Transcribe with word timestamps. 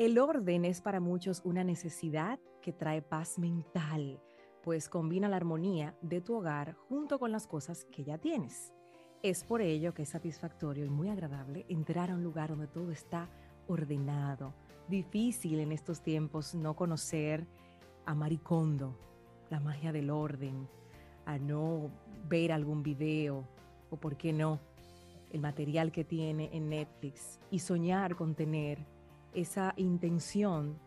El 0.00 0.18
orden 0.18 0.64
es 0.64 0.80
para 0.80 0.98
muchos 0.98 1.42
una 1.44 1.62
necesidad 1.62 2.38
que 2.62 2.72
trae 2.72 3.02
paz 3.02 3.38
mental, 3.38 4.18
pues 4.62 4.88
combina 4.88 5.28
la 5.28 5.36
armonía 5.36 5.94
de 6.00 6.22
tu 6.22 6.36
hogar 6.36 6.74
junto 6.88 7.18
con 7.18 7.30
las 7.32 7.46
cosas 7.46 7.84
que 7.92 8.02
ya 8.02 8.16
tienes. 8.16 8.72
Es 9.22 9.44
por 9.44 9.60
ello 9.60 9.92
que 9.92 10.04
es 10.04 10.08
satisfactorio 10.08 10.86
y 10.86 10.88
muy 10.88 11.10
agradable 11.10 11.66
entrar 11.68 12.10
a 12.10 12.14
un 12.14 12.24
lugar 12.24 12.48
donde 12.48 12.66
todo 12.66 12.92
está 12.92 13.28
ordenado. 13.68 14.54
Difícil 14.88 15.60
en 15.60 15.70
estos 15.70 16.00
tiempos 16.00 16.54
no 16.54 16.74
conocer 16.74 17.46
a 18.06 18.14
Maricondo, 18.14 18.96
la 19.50 19.60
magia 19.60 19.92
del 19.92 20.08
orden, 20.08 20.66
a 21.26 21.36
no 21.36 21.90
ver 22.26 22.52
algún 22.52 22.82
video 22.82 23.46
o, 23.90 23.96
por 23.98 24.16
qué 24.16 24.32
no, 24.32 24.60
el 25.30 25.42
material 25.42 25.92
que 25.92 26.04
tiene 26.04 26.48
en 26.54 26.70
Netflix 26.70 27.38
y 27.50 27.58
soñar 27.58 28.16
con 28.16 28.34
tener 28.34 28.78
esa 29.34 29.74
intención 29.76 30.78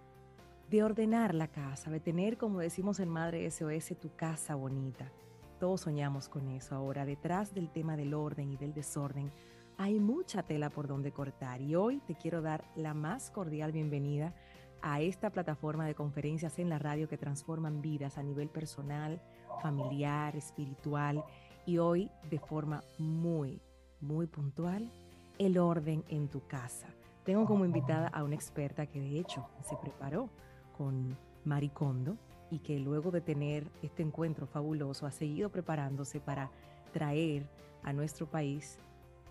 de 0.70 0.84
ordenar 0.84 1.36
la 1.36 1.48
casa, 1.48 1.92
de 1.92 2.00
tener, 2.00 2.38
como 2.38 2.60
decimos 2.60 3.00
en 3.00 3.10
Madre 3.10 3.50
SOS, 3.50 3.98
tu 4.00 4.16
casa 4.16 4.56
bonita. 4.56 5.12
Todos 5.60 5.82
soñamos 5.82 6.30
con 6.30 6.50
eso. 6.50 6.76
Ahora, 6.76 7.06
detrás 7.06 7.54
del 7.54 7.70
tema 7.70 7.96
del 7.96 8.14
orden 8.14 8.52
y 8.52 8.58
del 8.58 8.74
desorden, 8.74 9.32
hay 9.78 10.00
mucha 10.00 10.44
tela 10.44 10.70
por 10.70 10.88
donde 10.88 11.12
cortar 11.12 11.62
y 11.62 11.76
hoy 11.76 12.00
te 12.08 12.16
quiero 12.16 12.42
dar 12.42 12.64
la 12.76 12.94
más 12.94 13.30
cordial 13.32 13.72
bienvenida 13.72 14.34
a 14.82 15.02
esta 15.02 15.30
plataforma 15.30 15.86
de 15.86 15.96
conferencias 15.96 16.60
en 16.60 16.70
la 16.70 16.80
radio 16.80 17.08
que 17.08 17.18
transforman 17.18 17.82
vidas 17.82 18.18
a 18.18 18.24
nivel 18.24 18.50
personal, 18.50 19.22
familiar, 19.62 20.36
espiritual 20.36 21.24
y 21.66 21.78
hoy 21.78 22.10
de 22.30 22.40
forma 22.40 22.84
muy, 22.98 23.62
muy 24.02 24.28
puntual, 24.28 24.92
el 25.40 25.58
orden 25.58 26.04
en 26.10 26.28
tu 26.28 26.46
casa. 26.48 26.88
Tengo 27.24 27.46
como 27.46 27.64
invitada 27.64 28.08
a 28.08 28.24
una 28.24 28.36
experta 28.36 28.86
que 28.86 29.00
de 29.00 29.20
hecho 29.20 29.48
se 29.62 29.78
preparó 29.78 30.30
con 30.78 31.18
Maricondo 31.46 32.18
y 32.52 32.60
que 32.60 32.80
luego 32.80 33.12
de 33.12 33.22
tener 33.22 33.66
este 33.82 34.04
encuentro 34.04 34.46
fabuloso 34.46 35.06
ha 35.06 35.12
seguido 35.12 35.50
preparándose 35.50 36.20
para 36.20 36.52
traer 36.92 37.48
a 37.82 37.94
nuestro 37.94 38.28
país 38.28 38.78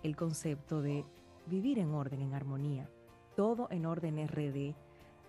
el 0.02 0.16
concepto 0.16 0.80
de 0.80 1.04
vivir 1.46 1.78
en 1.78 1.92
orden, 1.92 2.22
en 2.22 2.34
armonía. 2.34 2.88
Todo 3.36 3.68
en 3.70 3.84
orden 3.84 4.26
RD 4.26 4.74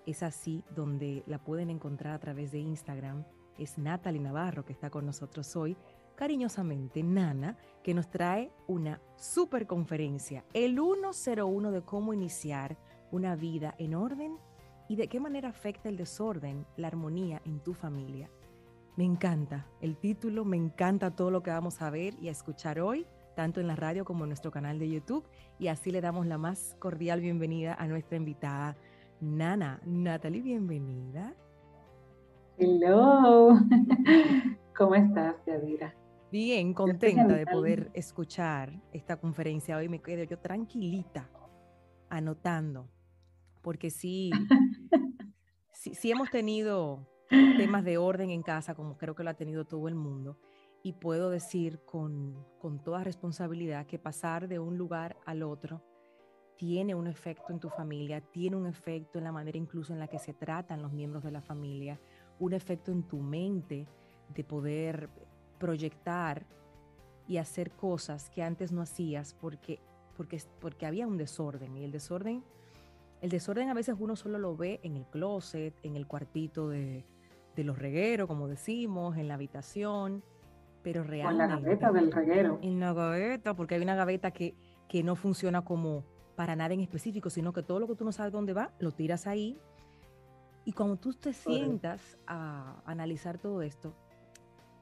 es 0.06 0.24
así 0.24 0.64
donde 0.76 1.24
la 1.28 1.40
pueden 1.40 1.70
encontrar 1.70 2.14
a 2.14 2.20
través 2.20 2.52
de 2.52 2.60
Instagram. 2.60 3.26
Es 3.58 3.78
Natalie 3.78 4.22
Navarro 4.22 4.66
que 4.66 4.74
está 4.74 4.90
con 4.90 5.06
nosotros 5.06 5.56
hoy 5.56 5.76
cariñosamente 6.16 7.04
Nana, 7.04 7.58
que 7.84 7.94
nos 7.94 8.10
trae 8.10 8.52
una 8.68 9.02
super 9.16 9.68
conferencia, 9.68 10.46
el 10.54 10.80
101 10.80 11.72
de 11.72 11.82
cómo 11.82 12.14
iniciar 12.14 12.78
una 13.12 13.36
vida 13.36 13.76
en 13.78 13.96
orden 13.96 14.38
y 14.88 14.96
de 14.96 15.08
qué 15.08 15.20
manera 15.20 15.50
afecta 15.50 15.90
el 15.90 15.98
desorden, 15.98 16.66
la 16.78 16.88
armonía 16.88 17.42
en 17.46 17.60
tu 17.60 17.74
familia. 17.74 18.30
Me 18.96 19.06
encanta 19.06 19.66
el 19.82 19.98
título, 19.98 20.46
me 20.46 20.58
encanta 20.58 21.16
todo 21.16 21.32
lo 21.32 21.42
que 21.42 21.50
vamos 21.50 21.82
a 21.82 21.90
ver 21.90 22.14
y 22.22 22.28
a 22.28 22.32
escuchar 22.32 22.80
hoy, 22.80 23.08
tanto 23.36 23.60
en 23.60 23.68
la 23.68 23.76
radio 23.76 24.06
como 24.06 24.24
en 24.24 24.30
nuestro 24.30 24.52
canal 24.52 24.78
de 24.78 24.90
YouTube. 24.90 25.28
Y 25.58 25.68
así 25.68 25.90
le 25.90 26.00
damos 26.00 26.28
la 26.28 26.38
más 26.38 26.76
cordial 26.80 27.20
bienvenida 27.20 27.74
a 27.74 27.88
nuestra 27.88 28.18
invitada, 28.18 28.76
Nana. 29.20 29.82
Natalie, 29.86 30.42
bienvenida. 30.42 31.34
Hello. 32.58 33.58
¿Cómo 34.78 34.94
estás, 34.94 35.36
Yadira? 35.48 35.96
Bien, 36.34 36.74
contenta 36.74 37.36
de 37.36 37.46
poder 37.46 37.92
escuchar 37.94 38.82
esta 38.92 39.18
conferencia. 39.18 39.78
Hoy 39.78 39.88
me 39.88 40.02
quedo 40.02 40.24
yo 40.24 40.40
tranquilita, 40.40 41.30
anotando, 42.10 42.90
porque 43.62 43.92
sí, 43.92 44.32
sí, 45.74 46.10
hemos 46.10 46.32
tenido 46.32 47.08
temas 47.30 47.84
de 47.84 48.00
orden 48.00 48.32
en 48.32 48.42
casa, 48.42 48.74
como 48.74 48.98
creo 48.98 49.14
que 49.14 49.24
lo 49.24 49.30
ha 49.30 49.36
tenido 49.36 49.66
todo 49.66 49.88
el 49.88 49.94
mundo, 49.94 50.40
y 50.82 50.94
puedo 50.94 51.30
decir 51.30 51.82
con, 51.86 52.44
con 52.58 52.84
toda 52.84 53.04
responsabilidad 53.04 53.86
que 53.86 54.00
pasar 54.00 54.48
de 54.48 54.58
un 54.58 54.76
lugar 54.76 55.18
al 55.28 55.44
otro 55.44 55.84
tiene 56.58 56.96
un 56.96 57.06
efecto 57.06 57.54
en 57.54 57.60
tu 57.60 57.70
familia, 57.70 58.22
tiene 58.22 58.56
un 58.56 58.66
efecto 58.66 59.20
en 59.20 59.26
la 59.26 59.32
manera 59.32 59.60
incluso 59.60 59.94
en 59.94 60.00
la 60.00 60.08
que 60.08 60.18
se 60.18 60.34
tratan 60.34 60.82
los 60.82 60.94
miembros 60.94 61.24
de 61.24 61.30
la 61.30 61.44
familia, 61.44 62.02
un 62.40 62.54
efecto 62.54 62.92
en 62.92 63.04
tu 63.04 63.20
mente 63.20 63.88
de 64.34 64.44
poder 64.44 65.12
proyectar 65.64 66.46
y 67.26 67.38
hacer 67.38 67.72
cosas 67.72 68.30
que 68.30 68.44
antes 68.44 68.74
no 68.74 68.82
hacías 68.82 69.34
porque, 69.34 69.80
porque, 70.18 70.42
porque 70.60 70.86
había 70.86 71.08
un 71.08 71.16
desorden. 71.16 71.78
Y 71.78 71.86
el 71.86 71.92
desorden, 71.94 72.44
el 73.22 73.30
desorden 73.30 73.70
a 73.70 73.74
veces 73.74 73.96
uno 73.98 74.18
solo 74.18 74.40
lo 74.40 74.58
ve 74.58 74.82
en 74.84 74.98
el 74.98 75.06
closet, 75.06 75.74
en 75.84 75.96
el 75.96 76.06
cuartito 76.06 76.68
de, 76.68 77.06
de 77.56 77.64
los 77.64 77.80
regueros, 77.80 78.28
como 78.28 78.50
decimos, 78.50 79.16
en 79.16 79.30
la 79.30 79.36
habitación, 79.36 80.22
pero 80.82 81.02
realmente... 81.02 81.44
En 81.46 81.50
la 81.50 81.56
gaveta 81.56 81.92
del 81.94 82.12
reguero. 82.12 82.60
En 82.62 82.82
la 82.82 82.92
gaveta, 82.92 83.56
porque 83.56 83.76
hay 83.76 83.82
una 83.82 83.96
gaveta 83.96 84.32
que, 84.32 84.56
que 84.90 85.02
no 85.02 85.16
funciona 85.16 85.64
como 85.64 86.04
para 86.36 86.58
nada 86.58 86.74
en 86.74 86.82
específico, 86.82 87.30
sino 87.30 87.54
que 87.54 87.64
todo 87.64 87.80
lo 87.80 87.88
que 87.88 87.96
tú 87.96 88.04
no 88.04 88.12
sabes 88.12 88.34
dónde 88.34 88.52
va, 88.52 88.74
lo 88.80 88.92
tiras 88.92 89.28
ahí. 89.28 89.58
Y 90.66 90.74
cuando 90.74 90.98
tú 90.98 91.14
te 91.14 91.32
sientas 91.32 92.18
a 92.28 92.82
analizar 92.86 93.38
todo 93.38 93.62
esto, 93.62 93.96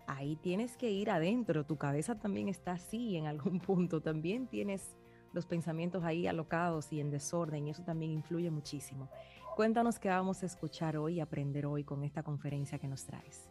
ahí 0.08 0.36
tienes 0.36 0.78
que 0.78 0.92
ir 0.92 1.10
adentro, 1.10 1.66
tu 1.66 1.78
cabeza 1.78 2.20
también 2.20 2.48
está 2.48 2.74
así 2.74 3.18
en 3.18 3.28
algún 3.28 3.60
punto, 3.60 4.02
también 4.02 4.48
tienes 4.48 4.96
los 5.34 5.46
pensamientos 5.46 6.04
ahí 6.04 6.28
alocados 6.28 6.92
y 6.92 7.00
en 7.00 7.10
desorden, 7.10 7.68
y 7.68 7.72
eso 7.72 7.84
también 7.84 8.12
influye 8.12 8.52
muchísimo. 8.52 9.10
Cuéntanos 9.56 10.00
qué 10.00 10.10
vamos 10.10 10.44
a 10.44 10.46
escuchar 10.46 10.98
hoy 10.98 11.16
y 11.16 11.20
aprender 11.20 11.66
hoy 11.66 11.84
con 11.84 12.04
esta 12.04 12.24
conferencia 12.24 12.80
que 12.80 12.88
nos 12.88 13.06
traes. 13.06 13.50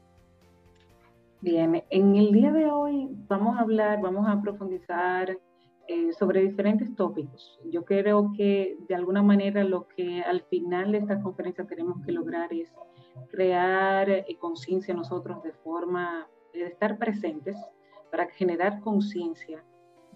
Bien, 1.43 1.83
en 1.88 2.16
el 2.16 2.33
día 2.33 2.53
de 2.53 2.67
hoy 2.67 3.09
vamos 3.28 3.56
a 3.56 3.61
hablar, 3.61 4.00
vamos 4.03 4.28
a 4.28 4.41
profundizar 4.43 5.38
eh, 5.88 6.12
sobre 6.12 6.43
diferentes 6.43 6.94
tópicos. 6.94 7.59
Yo 7.65 7.84
creo 7.84 8.31
que 8.37 8.77
de 8.88 8.94
alguna 8.94 9.22
manera 9.22 9.65
lo 9.65 9.88
que 9.88 10.22
al 10.22 10.43
final 10.43 10.93
de 10.93 10.99
esta 10.99 11.21
conferencia 11.21 11.67
tenemos 11.67 12.05
que 12.05 12.12
lograr 12.12 12.53
es 12.53 12.72
crear 13.31 14.09
eh, 14.09 14.37
conciencia 14.38 14.94
nosotros 14.94 15.43
de 15.43 15.53
forma 15.53 16.28
de 16.53 16.66
estar 16.66 16.99
presentes 16.99 17.56
para 18.11 18.27
generar 18.31 18.81
conciencia 18.81 19.62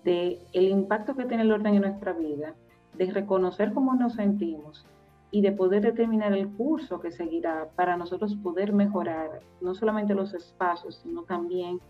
de 0.05 0.39
el 0.53 0.69
impacto 0.69 1.15
que 1.15 1.25
tiene 1.25 1.43
el 1.45 1.53
orden 1.53 1.75
en 1.75 1.83
nuestra 1.83 2.13
vida, 2.13 2.55
de 2.95 3.11
reconocer 3.11 3.73
cómo 3.73 3.95
nos 3.95 4.15
sentimos 4.15 4.87
y 5.31 5.41
de 5.41 5.53
poder 5.53 5.83
determinar 5.83 6.33
el 6.33 6.49
curso 6.49 7.01
que 7.01 7.11
seguirá 7.11 7.69
para 7.75 7.97
nosotros 7.97 8.37
poder 8.37 8.73
mejorar 8.73 9.41
no 9.61 9.75
solamente 9.75 10.15
los 10.15 10.33
espacios, 10.35 11.01
sino 11.03 11.23
también 11.25 11.81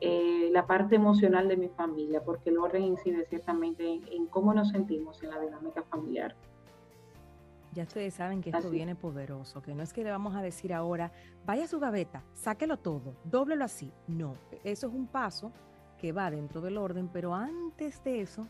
eh, 0.00 0.50
la 0.52 0.66
parte 0.66 0.96
emocional 0.96 1.48
de 1.48 1.56
mi 1.56 1.68
familia, 1.68 2.22
porque 2.22 2.50
el 2.50 2.58
orden 2.58 2.82
incide 2.82 3.24
ciertamente 3.26 4.00
en 4.10 4.26
cómo 4.26 4.52
nos 4.52 4.70
sentimos 4.70 5.22
en 5.22 5.30
la 5.30 5.40
dinámica 5.40 5.82
familiar. 5.84 6.34
Ya 7.72 7.84
ustedes 7.84 8.14
saben 8.14 8.40
que 8.40 8.50
esto 8.50 8.68
viene 8.68 8.96
poderoso, 8.96 9.62
que 9.62 9.74
no 9.74 9.82
es 9.82 9.92
que 9.92 10.02
le 10.02 10.10
vamos 10.10 10.34
a 10.34 10.42
decir 10.42 10.74
ahora, 10.74 11.12
vaya 11.46 11.64
a 11.64 11.68
su 11.68 11.78
gaveta, 11.78 12.24
sáquelo 12.34 12.78
todo, 12.78 13.14
dóblelo 13.24 13.64
así. 13.64 13.92
No, 14.08 14.34
eso 14.64 14.88
es 14.88 14.92
un 14.92 15.06
paso 15.06 15.52
que 15.98 16.12
va 16.12 16.30
dentro 16.30 16.60
del 16.60 16.78
orden, 16.78 17.08
pero 17.08 17.34
antes 17.34 18.02
de 18.02 18.22
eso 18.22 18.48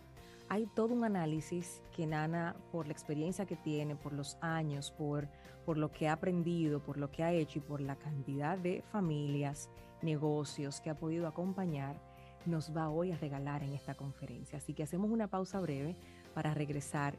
hay 0.48 0.66
todo 0.74 0.94
un 0.94 1.04
análisis 1.04 1.82
que 1.94 2.06
Nana, 2.06 2.56
por 2.72 2.86
la 2.86 2.92
experiencia 2.92 3.44
que 3.44 3.56
tiene, 3.56 3.94
por 3.94 4.12
los 4.12 4.38
años, 4.40 4.90
por, 4.90 5.28
por 5.64 5.76
lo 5.76 5.92
que 5.92 6.08
ha 6.08 6.14
aprendido, 6.14 6.82
por 6.82 6.96
lo 6.96 7.10
que 7.10 7.22
ha 7.22 7.32
hecho 7.32 7.58
y 7.58 7.62
por 7.62 7.80
la 7.80 7.96
cantidad 7.96 8.56
de 8.56 8.82
familias, 8.90 9.68
negocios 10.02 10.80
que 10.80 10.90
ha 10.90 10.98
podido 10.98 11.28
acompañar, 11.28 12.00
nos 12.46 12.74
va 12.74 12.88
hoy 12.88 13.12
a 13.12 13.18
regalar 13.18 13.62
en 13.62 13.74
esta 13.74 13.94
conferencia. 13.94 14.58
Así 14.58 14.72
que 14.74 14.82
hacemos 14.82 15.10
una 15.10 15.28
pausa 15.28 15.60
breve 15.60 15.94
para 16.34 16.54
regresar 16.54 17.18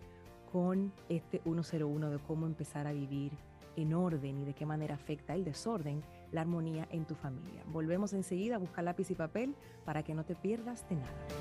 con 0.51 0.92
este 1.09 1.42
101 1.44 2.09
de 2.09 2.19
cómo 2.19 2.45
empezar 2.45 2.88
a 2.88 2.94
vivir 2.94 3.31
en 3.75 3.94
orden 3.94 4.39
y 4.39 4.45
de 4.45 4.53
qué 4.53 4.65
manera 4.65 4.95
afecta 4.95 5.33
el 5.33 5.44
desorden 5.44 6.03
la 6.31 6.42
armonía 6.42 6.88
en 6.92 7.06
tu 7.06 7.15
familia. 7.15 7.63
Volvemos 7.68 8.13
enseguida 8.13 8.56
a 8.56 8.59
buscar 8.59 8.83
lápiz 8.83 9.09
y 9.12 9.15
papel 9.15 9.56
para 9.86 10.03
que 10.03 10.13
no 10.13 10.24
te 10.25 10.36
pierdas 10.36 10.88
de 10.89 10.95
nada. 10.95 11.41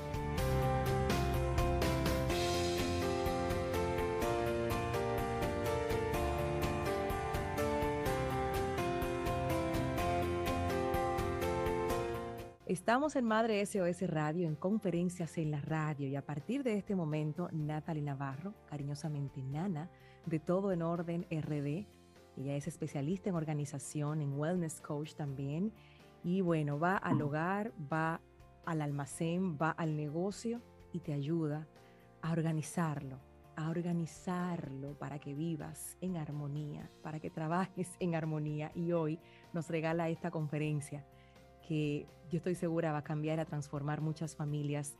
Estamos 12.71 13.17
en 13.17 13.25
Madre 13.25 13.65
SOS 13.65 14.03
Radio, 14.09 14.47
en 14.47 14.55
conferencias 14.55 15.37
en 15.37 15.51
la 15.51 15.59
radio 15.59 16.07
y 16.07 16.15
a 16.15 16.25
partir 16.25 16.63
de 16.63 16.77
este 16.77 16.95
momento, 16.95 17.49
Natalie 17.51 18.01
Navarro, 18.01 18.53
cariñosamente 18.65 19.43
Nana, 19.43 19.89
de 20.25 20.39
Todo 20.39 20.71
en 20.71 20.81
Orden 20.81 21.27
RD, 21.29 21.85
ella 22.37 22.55
es 22.55 22.67
especialista 22.67 23.27
en 23.27 23.35
organización, 23.35 24.21
en 24.21 24.39
wellness 24.39 24.79
coach 24.79 25.15
también, 25.15 25.73
y 26.23 26.39
bueno, 26.39 26.79
va 26.79 26.95
al 26.95 27.21
hogar, 27.21 27.73
va 27.91 28.21
al 28.63 28.81
almacén, 28.81 29.57
va 29.61 29.71
al 29.71 29.97
negocio 29.97 30.61
y 30.93 31.01
te 31.01 31.11
ayuda 31.11 31.67
a 32.21 32.31
organizarlo, 32.31 33.19
a 33.57 33.69
organizarlo 33.69 34.97
para 34.97 35.19
que 35.19 35.33
vivas 35.33 35.97
en 35.99 36.15
armonía, 36.15 36.89
para 37.03 37.19
que 37.19 37.29
trabajes 37.29 37.97
en 37.99 38.15
armonía. 38.15 38.71
Y 38.75 38.93
hoy 38.93 39.19
nos 39.51 39.67
regala 39.67 40.07
esta 40.07 40.31
conferencia 40.31 41.05
yo 41.71 42.37
estoy 42.37 42.55
segura 42.55 42.91
va 42.91 42.99
a 42.99 43.03
cambiar, 43.03 43.39
a 43.39 43.45
transformar 43.45 44.01
muchas 44.01 44.35
familias 44.35 44.97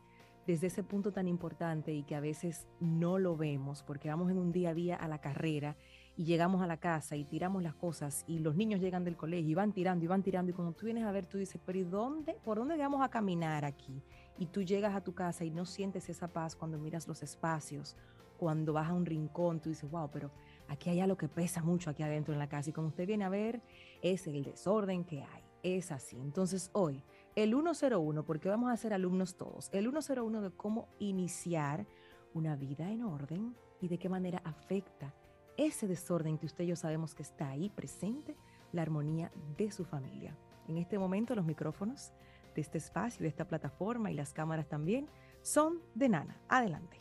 desde 0.47 0.67
ese 0.67 0.83
punto 0.83 1.11
tan 1.11 1.27
importante 1.27 1.93
y 1.93 2.03
que 2.03 2.15
a 2.15 2.19
veces 2.19 2.67
no 2.79 3.19
lo 3.19 3.37
vemos 3.37 3.83
porque 3.83 4.09
vamos 4.09 4.31
en 4.31 4.37
un 4.37 4.51
día 4.51 4.71
a 4.71 4.73
día 4.73 4.95
a 4.95 5.07
la 5.07 5.19
carrera 5.19 5.75
y 6.15 6.25
llegamos 6.25 6.61
a 6.61 6.67
la 6.67 6.77
casa 6.77 7.15
y 7.15 7.25
tiramos 7.25 7.61
las 7.61 7.75
cosas 7.75 8.23
y 8.27 8.39
los 8.39 8.55
niños 8.55 8.81
llegan 8.81 9.03
del 9.03 9.17
colegio 9.17 9.51
y 9.51 9.53
van 9.53 9.71
tirando 9.71 10.03
y 10.03 10.07
van 10.07 10.23
tirando 10.23 10.51
y 10.51 10.53
cuando 10.53 10.73
tú 10.73 10.85
vienes 10.85 11.03
a 11.03 11.11
ver 11.11 11.25
tú 11.25 11.37
dices, 11.37 11.61
pero 11.65 11.77
¿y 11.77 11.83
dónde? 11.83 12.35
¿Por 12.43 12.57
dónde 12.57 12.77
vamos 12.77 13.01
a 13.01 13.09
caminar 13.09 13.65
aquí? 13.65 14.01
Y 14.37 14.47
tú 14.47 14.63
llegas 14.63 14.95
a 14.95 15.03
tu 15.03 15.13
casa 15.13 15.45
y 15.45 15.51
no 15.51 15.65
sientes 15.65 16.09
esa 16.09 16.27
paz 16.27 16.55
cuando 16.55 16.79
miras 16.79 17.07
los 17.07 17.21
espacios, 17.21 17.95
cuando 18.37 18.73
vas 18.73 18.89
a 18.89 18.93
un 18.93 19.05
rincón, 19.05 19.59
tú 19.61 19.69
dices, 19.69 19.89
wow, 19.91 20.09
pero 20.11 20.31
aquí 20.67 20.89
hay 20.89 20.99
algo 20.99 21.15
que 21.15 21.27
pesa 21.27 21.61
mucho 21.61 21.91
aquí 21.91 22.01
adentro 22.01 22.33
en 22.33 22.39
la 22.39 22.49
casa 22.49 22.71
y 22.71 22.73
como 22.73 22.87
usted 22.87 23.05
viene 23.05 23.23
a 23.23 23.29
ver 23.29 23.61
es 24.01 24.25
el 24.25 24.43
desorden 24.43 25.03
que 25.03 25.21
hay. 25.21 25.40
Es 25.63 25.91
así. 25.91 26.17
Entonces 26.19 26.69
hoy 26.73 27.03
el 27.35 27.51
101, 27.51 28.23
porque 28.23 28.49
vamos 28.49 28.71
a 28.71 28.77
ser 28.77 28.93
alumnos 28.93 29.35
todos, 29.35 29.69
el 29.71 29.89
101 29.89 30.41
de 30.41 30.51
cómo 30.51 30.87
iniciar 30.99 31.85
una 32.33 32.55
vida 32.55 32.89
en 32.89 33.03
orden 33.03 33.55
y 33.79 33.87
de 33.87 33.97
qué 33.97 34.09
manera 34.09 34.41
afecta 34.43 35.13
ese 35.57 35.87
desorden 35.87 36.37
que 36.37 36.45
usted 36.45 36.63
y 36.63 36.67
yo 36.67 36.75
sabemos 36.75 37.13
que 37.13 37.23
está 37.23 37.49
ahí 37.49 37.69
presente, 37.69 38.35
la 38.71 38.81
armonía 38.81 39.31
de 39.57 39.71
su 39.71 39.85
familia. 39.85 40.35
En 40.67 40.77
este 40.77 40.97
momento 40.97 41.35
los 41.35 41.45
micrófonos 41.45 42.13
de 42.55 42.61
este 42.61 42.77
espacio, 42.77 43.21
de 43.21 43.29
esta 43.29 43.45
plataforma 43.45 44.11
y 44.11 44.13
las 44.13 44.33
cámaras 44.33 44.67
también 44.67 45.07
son 45.41 45.79
de 45.95 46.09
Nana. 46.09 46.37
Adelante. 46.47 46.99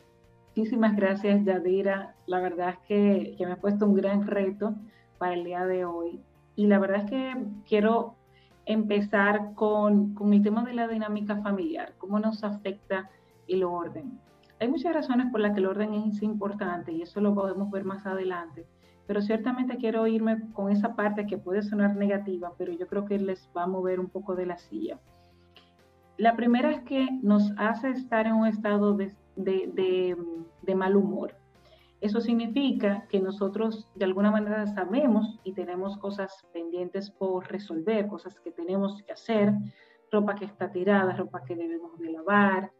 Muchísimas 0.55 0.95
gracias, 0.95 1.45
Yadira. 1.45 2.15
La 2.25 2.39
verdad 2.39 2.71
es 2.71 2.79
que, 2.87 3.35
que 3.37 3.45
me 3.45 3.53
ha 3.53 3.61
puesto 3.61 3.85
un 3.85 3.95
gran 3.95 4.27
reto 4.27 4.75
para 5.17 5.33
el 5.33 5.45
día 5.45 5.65
de 5.65 5.85
hoy. 5.85 6.21
Y 6.55 6.67
la 6.67 6.77
verdad 6.79 7.05
es 7.05 7.09
que 7.09 7.45
quiero 7.65 8.15
empezar 8.65 9.53
con, 9.55 10.13
con, 10.13 10.33
el 10.33 10.43
tema 10.43 10.63
de 10.63 10.73
la 10.73 10.87
dinámica 10.87 11.37
familiar, 11.41 11.93
cómo 11.97 12.19
nos 12.19 12.43
afecta 12.43 13.09
el 13.47 13.63
orden. 13.63 14.19
Hay 14.59 14.67
muchas 14.67 14.93
razones 14.93 15.27
por 15.31 15.39
las 15.39 15.53
que 15.53 15.59
el 15.59 15.65
orden 15.65 15.93
es 15.93 16.21
importante 16.21 16.91
y 16.91 17.01
eso 17.01 17.19
lo 17.19 17.33
podemos 17.33 17.71
ver 17.71 17.83
más 17.83 18.05
adelante, 18.05 18.65
pero 19.07 19.21
ciertamente 19.21 19.77
quiero 19.77 20.05
irme 20.07 20.51
con 20.53 20.71
esa 20.71 20.95
parte 20.95 21.25
que 21.25 21.37
puede 21.37 21.63
sonar 21.63 21.95
negativa, 21.95 22.53
pero 22.57 22.71
yo 22.71 22.87
creo 22.87 23.05
que 23.05 23.17
les 23.17 23.49
va 23.57 23.63
a 23.63 23.67
mover 23.67 23.99
un 23.99 24.09
poco 24.09 24.35
de 24.35 24.45
la 24.45 24.57
silla. 24.57 24.99
La 26.17 26.35
primera 26.35 26.71
es 26.71 26.81
que 26.81 27.09
nos 27.23 27.51
hace 27.57 27.89
estar 27.89 28.27
en 28.27 28.33
un 28.33 28.47
estado 28.47 28.93
de, 28.93 29.11
de, 29.35 29.71
de, 29.73 30.15
de 30.61 30.75
mal 30.75 30.95
humor. 30.95 31.33
Eso 32.01 32.19
significa 32.19 33.05
que 33.09 33.19
nosotros 33.19 33.87
de 33.93 34.05
alguna 34.05 34.31
manera 34.31 34.65
sabemos 34.65 35.39
y 35.43 35.53
tenemos 35.53 35.97
cosas 35.99 36.45
pendientes 36.51 37.11
por 37.11 37.47
resolver, 37.47 38.07
cosas 38.07 38.39
que 38.39 38.51
tenemos 38.51 39.03
que 39.03 39.13
hacer, 39.13 39.53
ropa 40.11 40.33
que 40.33 40.45
está 40.45 40.71
tirada, 40.71 41.15
ropa 41.15 41.43
que 41.43 41.55
debemos 41.55 41.99
de 41.99 42.11
lavar, 42.11 42.71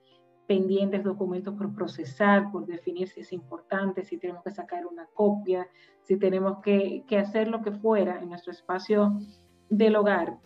pendientes 0.48 1.04
documentos 1.04 1.54
por 1.54 1.74
procesar, 1.74 2.52
por 2.52 2.66
definir 2.66 3.08
si 3.10 3.20
es 3.20 3.32
importante, 3.32 4.04
si 4.04 4.18
tenemos 4.18 4.44
que 4.44 4.52
sacar 4.52 4.88
una 4.88 5.06
copia, 5.14 5.68
si 6.02 6.18
tenemos 6.18 6.58
que, 6.64 7.06
que 7.08 7.20
hacer 7.20 7.48
lo 7.48 7.62
que 7.62 7.72
fuera 7.72 8.20
en 8.20 8.30
nuestro 8.30 8.52
espacio 8.52 9.20
del 9.70 9.96
hogar. 9.98 10.40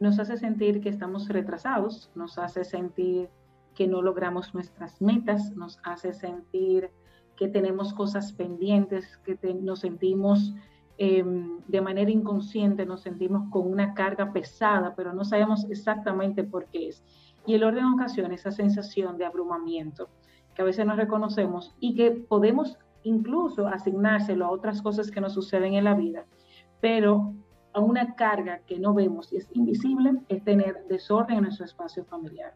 Nos 0.00 0.18
hace 0.18 0.38
sentir 0.38 0.80
que 0.80 0.88
estamos 0.88 1.28
retrasados, 1.28 2.10
nos 2.14 2.38
hace 2.38 2.64
sentir 2.64 3.28
que 3.74 3.86
no 3.86 4.00
logramos 4.00 4.54
nuestras 4.54 5.02
metas, 5.02 5.54
nos 5.54 5.78
hace 5.84 6.14
sentir 6.14 6.90
que 7.38 7.48
tenemos 7.48 7.94
cosas 7.94 8.32
pendientes, 8.32 9.16
que 9.18 9.38
nos 9.54 9.80
sentimos 9.80 10.54
em, 10.98 11.60
de 11.68 11.80
manera 11.80 12.10
inconsciente, 12.10 12.84
nos 12.84 13.02
sentimos 13.02 13.48
con 13.50 13.70
una 13.70 13.94
carga 13.94 14.32
pesada, 14.32 14.94
pero 14.96 15.12
no 15.12 15.24
sabemos 15.24 15.64
exactamente 15.70 16.42
por 16.42 16.66
qué 16.66 16.88
es. 16.88 17.04
Y 17.46 17.54
el 17.54 17.62
orden 17.62 17.84
ocasiona 17.84 18.34
esa 18.34 18.50
sensación 18.50 19.16
de 19.16 19.24
abrumamiento 19.24 20.08
que 20.54 20.62
a 20.62 20.64
veces 20.64 20.84
no 20.84 20.96
reconocemos 20.96 21.76
y 21.78 21.94
que 21.94 22.10
podemos 22.10 22.76
incluso 23.04 23.68
asignárselo 23.68 24.44
a 24.44 24.50
otras 24.50 24.82
cosas 24.82 25.08
que 25.12 25.20
nos 25.20 25.34
suceden 25.34 25.74
en 25.74 25.84
la 25.84 25.94
vida, 25.94 26.24
pero 26.80 27.34
a 27.72 27.78
una 27.78 28.16
carga 28.16 28.62
que 28.66 28.80
no 28.80 28.92
vemos 28.94 29.32
y 29.32 29.36
es 29.36 29.48
invisible 29.54 30.14
es 30.28 30.42
tener 30.42 30.84
desorden 30.88 31.36
en 31.36 31.44
nuestro 31.44 31.66
espacio 31.66 32.04
familiar. 32.04 32.52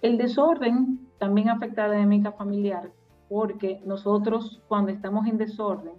El 0.00 0.16
desorden 0.16 1.06
también 1.18 1.50
afecta 1.50 1.84
a 1.84 1.88
la 1.88 1.94
dinámica 1.96 2.32
familiar 2.32 2.90
porque 3.28 3.80
nosotros 3.84 4.62
cuando 4.68 4.92
estamos 4.92 5.26
en 5.26 5.38
desorden, 5.38 5.94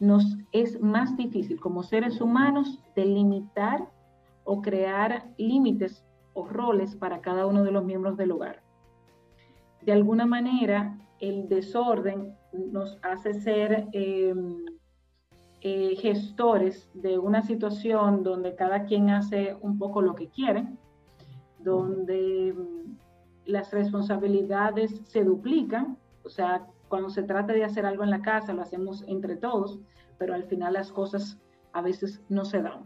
nos 0.00 0.38
es 0.52 0.80
más 0.80 1.16
difícil 1.16 1.58
como 1.60 1.82
seres 1.82 2.20
humanos 2.20 2.82
delimitar 2.94 3.88
o 4.44 4.62
crear 4.62 5.28
límites 5.36 6.04
o 6.34 6.46
roles 6.46 6.94
para 6.94 7.20
cada 7.20 7.46
uno 7.46 7.64
de 7.64 7.72
los 7.72 7.84
miembros 7.84 8.16
del 8.16 8.32
hogar. 8.32 8.62
De 9.82 9.92
alguna 9.92 10.26
manera, 10.26 10.98
el 11.20 11.48
desorden 11.48 12.34
nos 12.52 12.98
hace 13.02 13.34
ser 13.34 13.88
em, 13.92 14.64
eh, 15.60 15.96
gestores 15.96 16.88
de 16.94 17.18
una 17.18 17.42
situación 17.42 18.22
donde 18.22 18.54
cada 18.54 18.84
quien 18.84 19.10
hace 19.10 19.56
un 19.60 19.78
poco 19.78 20.00
lo 20.00 20.14
que 20.14 20.28
quiere, 20.28 20.68
donde 21.58 22.48
em, 22.50 22.96
las 23.44 23.72
responsabilidades 23.72 25.02
se 25.06 25.24
duplican 25.24 25.98
o 26.28 26.30
sea, 26.30 26.66
cuando 26.88 27.08
se 27.08 27.22
trata 27.22 27.54
de 27.54 27.64
hacer 27.64 27.86
algo 27.86 28.04
en 28.04 28.10
la 28.10 28.20
casa, 28.20 28.52
lo 28.52 28.60
hacemos 28.60 29.02
entre 29.08 29.36
todos, 29.36 29.80
pero 30.18 30.34
al 30.34 30.44
final 30.44 30.74
las 30.74 30.92
cosas 30.92 31.38
a 31.72 31.80
veces 31.80 32.20
no 32.28 32.44
se 32.44 32.60
dan. 32.60 32.84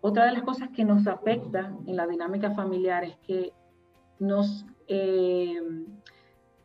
Otra 0.00 0.26
de 0.26 0.32
las 0.32 0.42
cosas 0.42 0.70
que 0.70 0.84
nos 0.84 1.06
afecta 1.06 1.72
en 1.86 1.94
la 1.94 2.08
dinámica 2.08 2.50
familiar 2.50 3.04
es 3.04 3.16
que 3.18 3.52
nos 4.18 4.66
eh, 4.88 5.60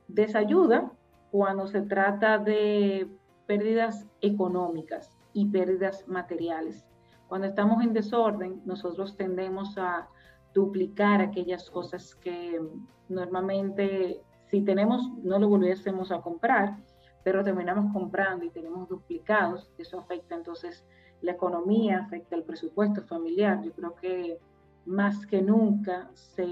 desayuda 0.08 0.92
cuando 1.30 1.68
se 1.68 1.84
trata 1.84 2.40
de 2.40 3.08
pérdidas 3.46 4.08
económicas 4.22 5.16
y 5.34 5.46
pérdidas 5.46 6.08
materiales. 6.08 6.84
Cuando 7.28 7.46
estamos 7.46 7.84
en 7.84 7.94
desorden, 7.94 8.60
nosotros 8.66 9.16
tendemos 9.18 9.78
a 9.78 10.10
duplicar 10.56 11.22
aquellas 11.22 11.70
cosas 11.70 12.16
que 12.16 12.60
normalmente 13.08 14.24
si 14.54 14.62
tenemos, 14.62 15.10
no 15.24 15.40
lo 15.40 15.50
volviésemos 15.50 16.12
a 16.12 16.22
comprar, 16.22 16.78
pero 17.24 17.44
terminamos 17.44 17.92
comprando 17.92 18.46
y 18.46 18.52
tenemos 18.52 18.88
duplicados, 18.88 19.72
eso 19.80 20.00
afecta 20.00 20.36
entonces 20.36 20.86
la 21.22 21.32
economía, 21.32 22.02
afecta 22.06 22.36
el 22.36 22.44
presupuesto 22.44 23.02
familiar. 23.02 23.64
Yo 23.64 23.72
creo 23.72 23.96
que 23.96 24.38
más 24.86 25.26
que 25.26 25.42
nunca 25.42 26.08
se, 26.14 26.46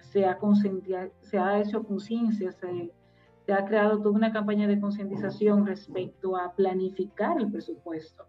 se, 0.00 0.24
ha, 0.24 0.36
se 1.20 1.38
ha 1.38 1.60
hecho 1.60 1.84
conciencia, 1.84 2.50
se, 2.50 2.92
se 3.46 3.52
ha 3.52 3.64
creado 3.66 3.98
toda 3.98 4.10
una 4.10 4.32
campaña 4.32 4.66
de 4.66 4.80
concientización 4.80 5.66
respecto 5.66 6.36
a 6.36 6.52
planificar 6.56 7.40
el 7.40 7.52
presupuesto. 7.52 8.24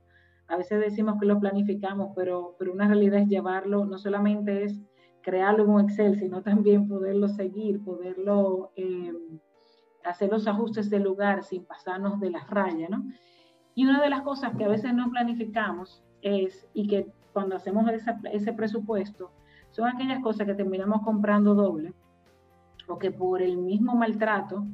A 0.48 0.56
veces 0.56 0.80
decimos 0.82 1.20
que 1.20 1.26
lo 1.26 1.40
planificamos, 1.40 2.12
pero, 2.16 2.56
pero 2.60 2.74
una 2.74 2.88
realidad 2.88 3.22
es 3.22 3.28
llevarlo, 3.28 3.86
no 3.86 3.98
solamente 3.98 4.66
es 4.66 4.80
crearlo 5.22 5.64
en 5.64 5.70
un 5.70 5.82
Excel, 5.82 6.20
sino 6.20 6.42
también 6.42 6.88
poderlo 6.88 7.28
seguir, 7.28 7.84
poderlo 7.84 8.72
eh, 8.76 9.14
hacer 10.04 10.32
los 10.32 10.48
ajustes 10.48 10.90
del 10.90 11.04
lugar 11.04 11.44
sin 11.44 11.66
pasarnos 11.66 12.20
de 12.20 12.32
las 12.32 12.50
rayas, 12.50 12.90
¿no? 12.90 13.04
Y 13.76 13.86
una 13.86 14.02
de 14.02 14.10
las 14.10 14.22
cosas 14.22 14.56
que 14.58 14.66
a 14.66 14.68
veces 14.68 14.94
no 14.94 15.10
planificamos 15.10 16.04
es, 16.22 16.68
y 16.74 16.88
que 16.88 17.08
cuando 17.34 17.56
hacemos 17.56 17.90
ese 18.32 18.54
presupuesto, 18.54 19.32
son 19.72 19.88
aquellas 19.88 20.22
cosas 20.22 20.46
que 20.46 20.54
terminamos 20.54 21.02
comprando 21.04 21.56
doble, 21.56 21.94
o 22.88 22.98
que 22.98 23.12
por 23.12 23.42
el 23.42 23.58
mismo 23.58 23.96
maltrato 23.96 24.66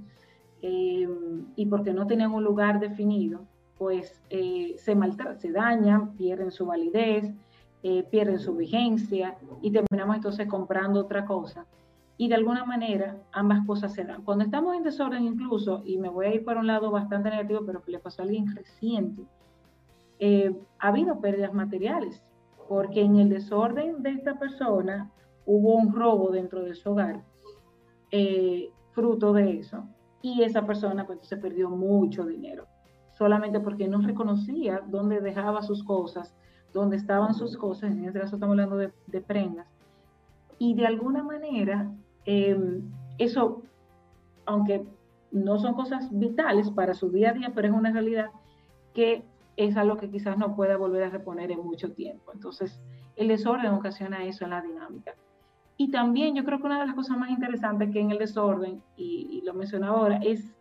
eh, 0.61 1.07
y 1.55 1.65
porque 1.67 1.93
no 1.93 2.07
tenían 2.07 2.33
un 2.33 2.43
lugar 2.43 2.79
definido, 2.79 3.45
pues 3.77 4.23
eh, 4.31 4.75
se, 4.77 4.97
se 5.37 5.51
dañan, 5.51 6.15
pierden 6.15 6.49
su 6.49 6.65
validez, 6.65 7.31
eh, 7.83 8.03
pierden 8.09 8.39
su 8.39 8.55
vigencia 8.55 9.37
y 9.61 9.71
terminamos 9.71 10.15
entonces 10.15 10.47
comprando 10.47 11.01
otra 11.01 11.25
cosa. 11.25 11.65
Y 12.17 12.27
de 12.27 12.35
alguna 12.35 12.65
manera 12.65 13.17
ambas 13.31 13.65
cosas 13.65 13.93
se 13.93 14.03
dan. 14.03 14.23
Cuando 14.23 14.43
estamos 14.43 14.75
en 14.75 14.83
desorden 14.83 15.23
incluso, 15.23 15.83
y 15.85 15.97
me 15.97 16.09
voy 16.09 16.25
a 16.25 16.33
ir 16.33 16.43
por 16.43 16.57
un 16.57 16.65
lado 16.65 16.89
bastante 16.89 17.29
negativo, 17.29 17.61
pero 17.65 17.83
que 17.83 17.91
le 17.91 17.99
pasó 17.99 18.21
a 18.21 18.25
alguien 18.25 18.55
reciente, 18.55 19.23
eh, 20.19 20.55
ha 20.79 20.87
habido 20.87 21.19
pérdidas 21.21 21.53
materiales, 21.53 22.23
porque 22.67 23.01
en 23.01 23.17
el 23.17 23.29
desorden 23.29 24.01
de 24.01 24.11
esta 24.11 24.39
persona 24.39 25.11
hubo 25.45 25.75
un 25.75 25.93
robo 25.93 26.31
dentro 26.31 26.63
de 26.63 26.73
su 26.73 26.91
hogar, 26.91 27.23
eh, 28.11 28.71
fruto 28.91 29.31
de 29.33 29.59
eso, 29.59 29.83
y 30.21 30.41
esa 30.41 30.65
persona 30.65 31.05
pues 31.05 31.19
se 31.21 31.37
perdió 31.37 31.69
mucho 31.69 32.25
dinero, 32.25 32.65
solamente 33.13 33.59
porque 33.59 33.87
no 33.87 34.01
reconocía 34.01 34.81
dónde 34.87 35.21
dejaba 35.21 35.61
sus 35.61 35.83
cosas, 35.83 36.35
donde 36.73 36.97
estaban 36.97 37.33
sus 37.33 37.57
cosas, 37.57 37.91
en 37.91 38.05
este 38.05 38.19
caso 38.19 38.35
estamos 38.35 38.53
hablando 38.53 38.77
de, 38.77 39.21
prendas, 39.21 39.67
y 40.59 40.75
de 40.75 40.85
alguna 40.87 41.23
manera 41.23 41.91
em, 42.25 42.81
eso 43.17 43.63
aunque 44.47 44.85
no 45.31 45.59
son 45.59 45.75
cosas 45.75 46.07
vitales 46.11 46.71
para 46.71 46.93
su 46.93 47.09
día 47.11 47.29
a 47.29 47.33
día, 47.33 47.51
pero 47.53 47.67
es 47.67 47.73
una 47.73 47.91
realidad 47.91 48.31
que 48.93 49.23
es 49.57 49.75
algo 49.77 49.97
que 49.97 50.09
quizás 50.09 50.37
no 50.37 50.55
pueda 50.55 50.77
volver 50.77 51.03
a 51.03 51.09
reponer 51.09 51.51
en 51.51 51.63
mucho 51.63 51.91
tiempo. 51.91 52.31
Entonces, 52.33 52.79
el 53.15 53.27
desorden 53.27 53.73
ocasiona 53.73 54.23
eso 54.23 54.45
en 54.45 54.51
la 54.51 54.61
dinámica. 54.61 55.13
Y 55.75 55.91
también 55.91 56.35
yo 56.35 56.43
creo 56.43 56.59
que 56.59 56.65
una 56.65 56.79
de 56.79 56.87
las 56.87 56.95
cosas 56.95 57.17
más 57.17 57.29
interesantes 57.29 57.91
que 57.91 57.99
en 57.99 58.11
el 58.11 58.17
desorden, 58.17 58.81
y, 58.95 59.41
lo 59.45 59.53
mencionaba 59.53 59.99
ahora, 59.99 60.17
es 60.23 60.55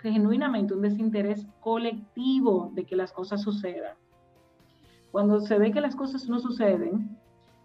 genuinamente 0.00 0.74
un 0.74 0.82
desinterés 0.82 1.46
colectivo 1.60 2.70
de 2.74 2.84
que 2.84 2.96
las 2.96 3.12
cosas 3.12 3.42
sucedan. 3.42 3.96
Cuando 5.14 5.40
se 5.42 5.58
ve 5.58 5.70
que 5.70 5.80
las 5.80 5.94
cosas 5.94 6.28
no 6.28 6.40
suceden, 6.40 7.16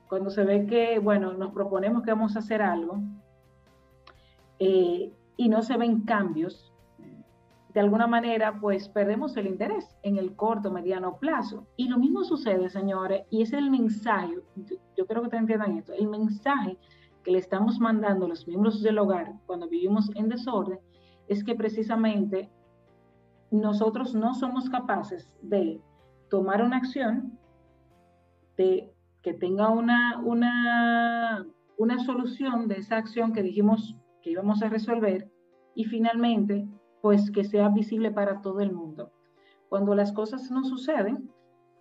cuando 0.07 0.29
se 0.29 0.43
ve 0.43 0.67
que, 0.67 0.99
bueno, 0.99 1.33
nos 1.33 1.51
proponemos 1.51 2.03
que 2.03 2.11
vamos 2.11 2.35
a 2.35 2.39
hacer 2.39 2.61
algo 2.61 2.99
eh, 4.59 5.11
y 5.35 5.49
no 5.49 5.63
se 5.63 5.75
ven 5.75 6.01
cambios, 6.01 6.71
de 7.73 7.79
alguna 7.79 8.05
manera, 8.05 8.59
pues 8.61 8.87
perdemos 8.87 9.35
el 9.35 9.47
interés 9.47 9.97
en 10.03 10.17
el 10.19 10.35
corto, 10.35 10.69
mediano 10.69 11.17
plazo. 11.17 11.65
Y 11.75 11.87
lo 11.87 11.97
mismo 11.97 12.23
sucede, 12.23 12.69
señores, 12.69 13.23
y 13.31 13.41
es 13.41 13.51
el 13.51 13.71
mensaje, 13.71 14.35
yo, 14.95 15.07
creo 15.07 15.23
que 15.23 15.29
te 15.29 15.37
entiendan 15.37 15.75
esto, 15.75 15.93
el 15.93 16.07
mensaje 16.07 16.77
que 17.23 17.31
le 17.31 17.39
estamos 17.39 17.79
mandando 17.79 18.27
a 18.27 18.29
los 18.29 18.47
miembros 18.47 18.83
del 18.83 18.99
hogar 18.99 19.33
cuando 19.47 19.67
vivimos 19.67 20.11
en 20.13 20.29
desorden 20.29 20.77
es 21.27 21.43
que 21.43 21.55
precisamente 21.55 22.47
nosotros 23.49 24.13
no 24.13 24.35
somos 24.35 24.69
capaces 24.69 25.35
de 25.41 25.81
tomar 26.29 26.63
una 26.63 26.77
acción, 26.77 27.37
de 28.59 28.93
que 29.21 29.33
tenga 29.33 29.69
una, 29.69 30.19
una, 30.19 31.99
solución 32.05 32.67
de 32.67 32.77
esa 32.77 32.97
acción 32.97 33.31
que 33.31 33.41
dijimos 33.41 33.95
que 34.21 34.31
íbamos 34.31 34.61
a 34.61 34.69
resolver 34.69 35.31
y 35.75 35.85
finalmente 35.85 36.67
pues 37.01 37.31
que 37.31 37.45
sea 37.45 37.69
visible 37.69 38.11
para 38.11 38.41
todo 38.41 38.59
el 38.59 38.73
mundo. 38.73 39.13
Cuando 39.69 39.95
las 39.95 40.11
cosas 40.11 40.51
no 40.51 40.65
suceden, 40.65 41.31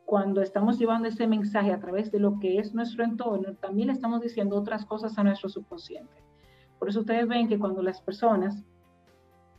cuando 0.04 0.40
estamos 0.40 0.78
llevando 0.78 1.08
ese 1.08 1.26
mensaje 1.26 1.72
a 1.72 1.80
través 1.80 2.12
de 2.12 2.20
lo 2.20 2.38
que 2.38 2.58
es 2.58 2.74
nuestro 2.74 3.02
entorno, 3.04 3.54
también 3.54 3.88
le 3.88 3.94
estamos 3.94 4.20
diciendo 4.20 4.56
otras 4.56 4.86
cosas 4.86 5.18
a 5.18 5.24
nuestro 5.24 5.48
subconsciente. 5.48 6.22
Por 6.78 6.88
eso 6.88 7.00
ustedes 7.00 7.26
ven 7.26 7.48
que 7.48 7.58
cuando 7.58 7.82
las 7.82 8.00
personas 8.00 8.64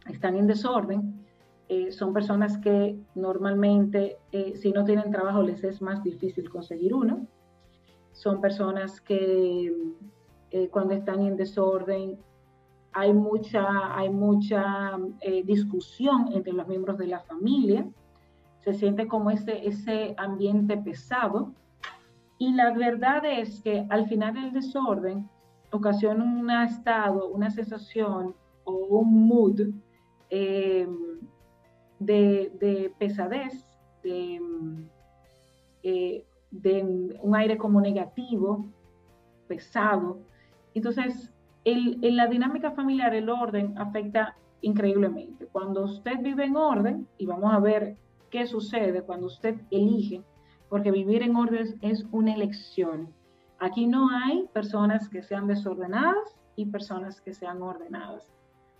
están 0.07 0.37
en 0.37 0.47
desorden, 0.47 1.25
eh, 1.69 1.91
son 1.91 2.13
personas 2.13 2.57
que 2.57 2.97
normalmente, 3.13 4.17
eh, 4.31 4.55
si 4.55 4.71
no 4.71 4.83
tienen 4.83 5.11
trabajo, 5.11 5.43
les 5.43 5.63
es 5.63 5.81
más 5.81 6.03
difícil 6.03 6.49
conseguir 6.49 6.93
uno. 6.95 7.27
Son 8.11 8.41
personas 8.41 8.99
que 8.99 9.71
eh, 10.51 10.67
cuando 10.69 10.95
están 10.95 11.21
en 11.21 11.37
desorden 11.37 12.17
hay 12.91 13.13
mucha, 13.13 13.95
hay 13.95 14.09
mucha 14.09 14.97
eh, 15.21 15.43
discusión 15.43 16.29
entre 16.33 16.53
los 16.53 16.67
miembros 16.67 16.97
de 16.97 17.05
la 17.05 17.19
familia, 17.19 17.87
se 18.63 18.73
siente 18.73 19.07
como 19.07 19.29
ese, 19.29 19.67
ese 19.67 20.15
ambiente 20.17 20.75
pesado 20.77 21.53
y 22.39 22.51
la 22.53 22.71
verdad 22.73 23.23
es 23.25 23.61
que 23.61 23.85
al 23.89 24.07
final 24.07 24.35
el 24.37 24.53
desorden 24.53 25.29
ocasiona 25.71 26.23
un 26.23 26.49
estado, 26.49 27.27
una 27.29 27.51
sensación 27.51 28.35
o 28.63 28.73
un 28.73 29.27
mood 29.27 29.61
de, 31.99 32.93
pesadez, 32.97 33.53
de, 34.03 34.39
eh, 35.83 36.25
de 36.51 37.17
un 37.21 37.35
aire 37.35 37.57
como 37.57 37.81
negativo, 37.81 38.65
pesado. 39.47 40.19
Entonces, 40.73 41.31
en 41.65 42.15
la 42.15 42.27
dinámica 42.27 42.71
familiar 42.71 43.13
el 43.13 43.29
orden 43.29 43.77
afecta 43.77 44.35
increíblemente. 44.61 45.47
Cuando 45.47 45.83
usted 45.83 46.19
vive 46.21 46.45
en 46.45 46.55
orden, 46.55 47.07
y 47.17 47.25
vamos 47.25 47.53
a 47.53 47.59
ver 47.59 47.97
qué 48.29 48.45
sucede 48.45 49.01
cuando 49.01 49.27
usted 49.27 49.55
elige, 49.71 50.23
porque 50.69 50.91
vivir 50.91 51.23
en 51.23 51.35
orden 51.35 51.77
es 51.81 52.05
una 52.11 52.33
elección. 52.33 53.09
Aquí 53.59 53.87
no 53.87 54.09
hay 54.09 54.47
personas 54.53 55.09
que 55.09 55.21
sean 55.21 55.47
desordenadas 55.47 56.37
y 56.55 56.65
personas 56.65 57.19
que 57.21 57.33
sean 57.33 57.61
ordenadas. 57.61 58.38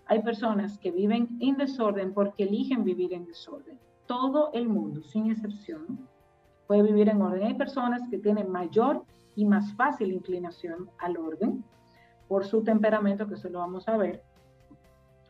Hay 0.09 0.23
personas 0.23 0.79
que 0.79 0.89
viven 0.89 1.37
en 1.39 1.55
desorden 1.57 2.15
porque 2.15 2.43
eligen 2.45 2.83
vivir 2.83 3.13
en 3.13 3.27
desorden. 3.27 3.79
Todo 4.07 4.49
el 4.53 4.67
mundo, 4.67 5.03
sin 5.03 5.29
excepción, 5.29 6.09
puede 6.65 6.81
vivir 6.81 7.09
en 7.09 7.21
orden. 7.21 7.43
Hay 7.43 7.53
personas 7.53 8.01
que 8.09 8.17
tienen 8.17 8.51
mayor 8.51 9.03
y 9.35 9.45
más 9.45 9.71
fácil 9.75 10.11
inclinación 10.11 10.89
al 10.97 11.15
orden 11.15 11.63
por 12.27 12.43
su 12.43 12.63
temperamento, 12.63 13.27
que 13.27 13.35
eso 13.35 13.49
lo 13.49 13.59
vamos 13.59 13.87
a 13.87 13.97
ver, 13.97 14.23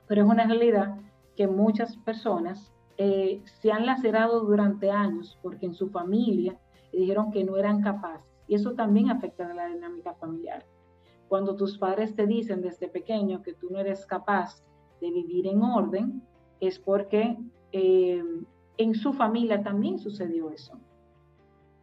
pero 0.08 0.24
es 0.24 0.30
una 0.30 0.46
realidad 0.46 0.96
que 1.36 1.46
muchas 1.46 1.98
personas 1.98 2.72
eh, 2.98 3.42
se 3.62 3.74
han 3.74 3.86
lacerado 3.86 4.40
durante 4.46 4.90
años 4.90 5.38
porque 5.42 5.66
en 5.66 5.74
su 5.74 5.90
familia 5.90 6.58
dijeron 6.94 7.32
que 7.32 7.44
no 7.44 7.58
eran 7.58 7.82
capaces. 7.82 8.26
Y 8.48 8.56
eso 8.56 8.76
también 8.76 9.12
afecta 9.12 9.46
a 9.46 9.54
la 9.54 9.68
dinámica 9.68 10.14
familiar. 10.14 10.66
Cuando 11.28 11.58
tus 11.58 11.78
padres 11.78 12.16
te 12.16 12.26
dicen 12.26 12.62
desde 12.62 12.88
pequeño 12.88 13.42
que 13.42 13.54
tú 13.54 13.70
no 13.70 13.80
eres 13.80 14.06
capaz 14.06 14.64
de 15.02 15.12
vivir 15.12 15.48
en 15.48 15.62
orden, 15.62 16.22
es 16.60 16.80
porque 16.80 17.38
eh, 17.72 18.24
en 18.78 18.96
su 18.96 19.14
familia 19.14 19.64
también 19.64 20.00
sucedió 20.00 20.50
eso. 20.50 20.80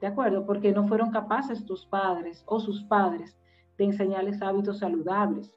¿De 0.00 0.06
acuerdo? 0.06 0.44
Porque 0.44 0.72
no 0.72 0.86
fueron 0.86 1.10
capaces 1.10 1.64
tus 1.64 1.86
padres 1.86 2.42
o 2.46 2.60
sus 2.60 2.82
padres 2.84 3.36
de 3.78 3.84
enseñarles 3.84 4.42
hábitos 4.42 4.78
saludables, 4.78 5.54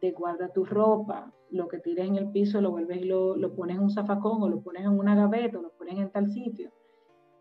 de 0.00 0.12
guarda 0.12 0.48
tu 0.48 0.64
ropa, 0.64 1.32
lo 1.50 1.68
que 1.68 1.78
tires 1.78 2.06
en 2.06 2.16
el 2.16 2.30
piso 2.30 2.60
lo 2.60 2.72
vuelves 2.72 3.02
y 3.02 3.04
lo, 3.04 3.36
lo 3.36 3.54
pones 3.54 3.76
en 3.76 3.82
un 3.82 3.90
zafacón 3.90 4.42
o 4.42 4.48
lo 4.48 4.60
pones 4.60 4.82
en 4.82 4.98
una 4.98 5.14
gaveta 5.14 5.58
o 5.58 5.62
lo 5.62 5.70
pones 5.72 5.98
en 5.98 6.10
tal 6.10 6.28
sitio. 6.30 6.70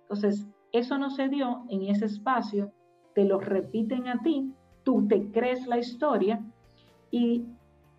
Entonces, 0.03 0.47
eso 0.71 0.97
no 0.97 1.09
se 1.09 1.29
dio 1.29 1.63
en 1.69 1.83
ese 1.83 2.05
espacio, 2.05 2.71
te 3.15 3.25
lo 3.25 3.39
repiten 3.39 4.07
a 4.07 4.21
ti, 4.21 4.53
tú 4.83 5.07
te 5.07 5.31
crees 5.31 5.65
la 5.67 5.77
historia 5.77 6.43
y 7.11 7.45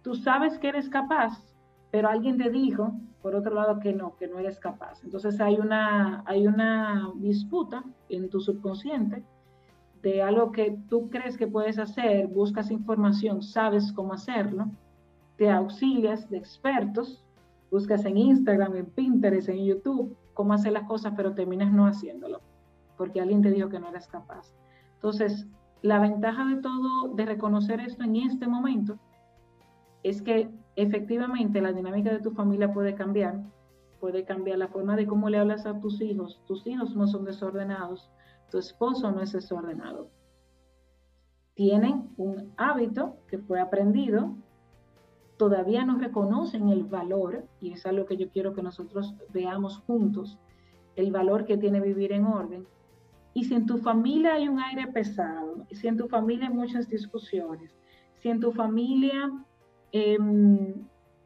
tú 0.05 0.15
sabes 0.15 0.59
que 0.59 0.69
eres 0.69 0.89
capaz, 0.89 1.43
pero 1.91 2.09
alguien 2.09 2.37
te 2.37 2.51
dijo, 2.51 2.93
por 3.23 3.35
otro 3.35 3.55
lado, 3.55 3.81
que 3.81 3.95
no, 3.95 4.17
que 4.17 4.29
no 4.29 4.39
eres 4.39 4.61
capaz. 4.61 5.03
Entonces 5.03 5.41
hay 5.41 5.57
una, 5.57 6.23
hay 6.27 6.47
una 6.47 7.11
disputa 7.17 7.83
en 8.11 8.29
tu 8.29 8.39
subconsciente 8.39 9.25
de 10.03 10.21
algo 10.23 10.53
que 10.53 10.79
tú 10.91 11.09
crees 11.09 11.39
que 11.39 11.47
puedes 11.47 11.79
hacer, 11.79 12.27
buscas 12.27 12.71
información, 12.71 13.43
sabes 13.43 13.91
cómo 13.93 14.13
hacerlo, 14.13 14.67
te 15.39 15.51
auxilias 15.51 16.29
de 16.29 16.37
expertos, 16.37 17.25
buscas 17.71 18.05
en 18.05 18.19
Instagram, 18.19 18.77
en 18.77 18.87
Pinterest, 18.87 19.49
en 19.49 19.65
YouTube, 19.65 20.15
cómo 20.35 20.53
hacer 20.53 20.73
las 20.73 20.87
cosas, 20.87 21.15
pero 21.17 21.33
terminas 21.33 21.73
no 21.73 21.87
haciéndolo, 21.87 22.43
porque 22.99 23.23
alguien 23.23 23.41
te 23.41 23.51
dijo 23.51 23.71
que 23.71 23.81
no 23.81 23.89
eras 23.89 24.07
capaz. 24.07 24.53
Entonces, 24.97 25.47
la 25.81 25.99
ventaja 25.99 26.45
de 26.45 26.57
todo, 26.57 27.15
de 27.15 27.25
reconocer 27.25 27.81
esto 27.81 28.05
en 28.05 28.17
este 28.17 28.47
momento, 28.47 28.99
es 30.05 30.23
que 30.23 30.51
efectivamente 30.77 31.61
la 31.61 31.73
dinámica 31.73 32.13
de 32.13 32.21
tu 32.21 32.31
familia 32.31 32.73
puede 32.73 32.95
cambiar, 32.95 33.43
puede 33.99 34.25
cambiar 34.25 34.59
la 34.59 34.69
forma 34.69 34.97
de 34.97 35.07
cómo 35.07 35.31
le 35.31 35.39
hablas 35.39 35.65
a 35.65 35.81
tus 35.81 36.01
hijos. 36.03 36.41
Tus 36.47 36.65
hijos 36.67 36.95
no 36.95 37.07
son 37.07 37.25
desordenados, 37.25 38.11
tu 38.51 38.59
esposo 38.59 39.11
no 39.11 39.23
es 39.23 39.33
desordenado. 39.33 40.11
Tienen 41.55 42.11
un 42.19 42.53
hábito 42.59 43.17
que 43.29 43.39
fue 43.39 43.61
aprendido, 43.61 44.37
todavía 45.39 45.87
no 45.87 45.99
reconocen 45.99 46.69
el 46.69 46.85
valor, 46.85 47.47
y 47.61 47.73
es 47.73 47.87
algo 47.87 48.05
que 48.05 48.19
yo 48.19 48.29
quiero 48.29 48.53
que 48.53 48.63
nosotros 48.63 49.15
veamos 49.33 49.79
juntos, 49.87 50.39
el 50.97 51.13
valor 51.13 51.47
que 51.47 51.57
tiene 51.57 51.81
vivir 51.81 52.13
en 52.13 52.27
orden. 52.27 52.67
Y 53.33 53.45
si 53.45 53.55
en 53.55 53.65
tu 53.65 53.79
familia 53.79 54.35
hay 54.35 54.49
un 54.49 54.61
aire 54.61 54.87
pesado, 54.89 55.65
si 55.71 55.89
en 55.89 55.97
tu 55.97 56.09
familia 56.09 56.49
hay 56.49 56.55
muchas 56.55 56.91
discusiones, 56.91 57.75
si 58.19 58.29
en 58.29 58.41
tu 58.41 58.53
familia 58.53 59.33
em, 59.95 60.75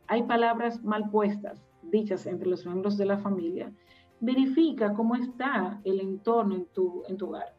hay 0.07 0.23
palabras 0.25 0.85
mal 0.85 1.11
puestas, 1.11 1.67
dichas 1.83 2.27
entre 2.27 2.49
los 2.49 2.67
miembros 2.67 2.99
de 2.99 3.07
la 3.07 3.17
familia, 3.17 3.73
verifica 4.21 4.93
cómo 4.93 5.15
está 5.15 5.81
el 5.85 6.01
entorno 6.01 6.55
en 6.55 6.67
tu, 6.67 7.03
en 7.09 7.17
tu 7.17 7.29
hogar. 7.29 7.55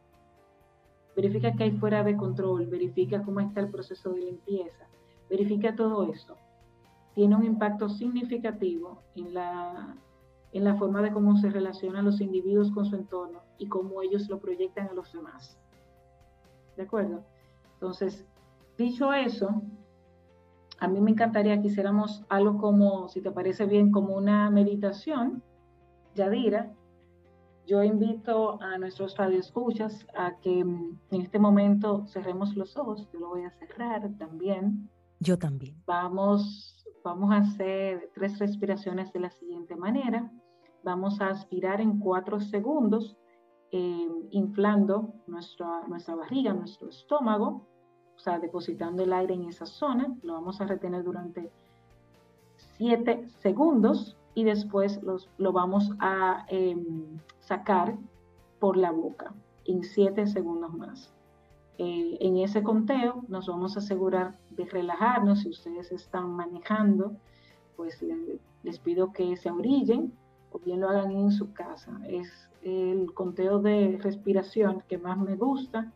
Verifica 1.16 1.52
que 1.52 1.64
hay 1.64 1.72
fuera 1.72 2.04
de 2.04 2.16
control, 2.16 2.66
verifica 2.66 3.22
cómo 3.22 3.40
está 3.40 3.60
el 3.60 3.70
proceso 3.70 4.12
de 4.12 4.20
limpieza, 4.20 4.88
verifica 5.28 5.74
todo 5.74 6.04
eso. 6.04 6.36
Tiene 7.16 7.34
un 7.34 7.44
impacto 7.44 7.88
significativo 7.88 9.02
en 9.16 9.34
la, 9.34 9.96
en 10.52 10.64
la 10.64 10.76
forma 10.76 11.02
de 11.02 11.12
cómo 11.12 11.36
se 11.38 11.50
relacionan 11.50 12.04
los 12.04 12.20
individuos 12.20 12.70
con 12.70 12.84
su 12.84 12.94
entorno 12.94 13.40
y 13.58 13.66
cómo 13.66 14.00
ellos 14.00 14.28
lo 14.28 14.38
proyectan 14.38 14.88
a 14.88 14.92
los 14.92 15.12
demás. 15.12 15.58
¿De 16.76 16.84
acuerdo? 16.84 17.24
Entonces, 17.74 18.24
dicho 18.78 19.12
eso, 19.12 19.60
a 20.80 20.88
mí 20.88 21.00
me 21.00 21.10
encantaría 21.10 21.60
que 21.60 21.68
hiciéramos 21.68 22.24
algo 22.28 22.58
como, 22.58 23.08
si 23.08 23.20
te 23.20 23.30
parece 23.30 23.66
bien, 23.66 23.92
como 23.92 24.16
una 24.16 24.50
meditación 24.50 25.42
Yadira, 26.14 26.72
yo 27.66 27.84
invito 27.84 28.60
a 28.60 28.78
nuestros 28.78 29.16
radioescuchas 29.16 30.06
a 30.16 30.36
que 30.40 30.64
mm, 30.64 30.98
en 31.10 31.20
este 31.20 31.38
momento 31.38 32.06
cerremos 32.06 32.56
los 32.56 32.76
ojos. 32.76 33.08
Yo 33.12 33.20
lo 33.20 33.28
voy 33.28 33.44
a 33.44 33.50
cerrar 33.50 34.10
también. 34.18 34.88
Yo 35.20 35.38
también. 35.38 35.76
Vamos, 35.86 36.84
vamos 37.04 37.30
a 37.30 37.36
hacer 37.36 38.10
tres 38.14 38.38
respiraciones 38.38 39.12
de 39.12 39.20
la 39.20 39.30
siguiente 39.30 39.76
manera. 39.76 40.32
Vamos 40.82 41.20
a 41.20 41.28
aspirar 41.28 41.80
en 41.80 42.00
cuatro 42.00 42.40
segundos, 42.40 43.16
eh, 43.70 44.08
inflando 44.30 45.12
nuestra, 45.26 45.86
nuestra 45.86 46.14
barriga, 46.16 46.54
nuestro 46.54 46.88
estómago, 46.88 47.68
o 48.20 48.22
sea, 48.22 48.38
depositando 48.38 49.02
el 49.02 49.14
aire 49.14 49.32
en 49.32 49.46
esa 49.46 49.64
zona. 49.64 50.14
Lo 50.22 50.34
vamos 50.34 50.60
a 50.60 50.66
retener 50.66 51.02
durante 51.02 51.50
siete 52.76 53.26
segundos 53.40 54.16
y 54.34 54.44
después 54.44 55.02
los, 55.02 55.30
lo 55.38 55.52
vamos 55.52 55.90
a 56.00 56.44
em, 56.48 57.18
sacar 57.40 57.96
por 58.58 58.76
la 58.76 58.90
boca 58.90 59.32
en 59.64 59.82
siete 59.84 60.26
segundos 60.26 60.74
más. 60.74 61.12
Eh, 61.78 62.18
en 62.20 62.36
ese 62.36 62.62
conteo 62.62 63.24
nos 63.28 63.46
vamos 63.46 63.76
a 63.76 63.78
asegurar 63.80 64.36
de 64.50 64.66
relajarnos. 64.66 65.40
Si 65.40 65.48
ustedes 65.48 65.90
están 65.90 66.30
manejando, 66.30 67.16
pues 67.76 68.02
les, 68.62 68.78
pido 68.80 69.12
que 69.14 69.34
se 69.38 69.50
orillen 69.50 70.12
o 70.52 70.58
bien 70.58 70.80
lo 70.80 70.90
hagan 70.90 71.12
en 71.12 71.30
su 71.30 71.54
casa. 71.54 71.98
Es 72.06 72.50
el 72.62 73.14
conteo 73.14 73.60
de 73.60 73.98
respiración 74.02 74.82
que 74.88 74.98
más 74.98 75.16
me 75.16 75.36
gusta. 75.36 75.90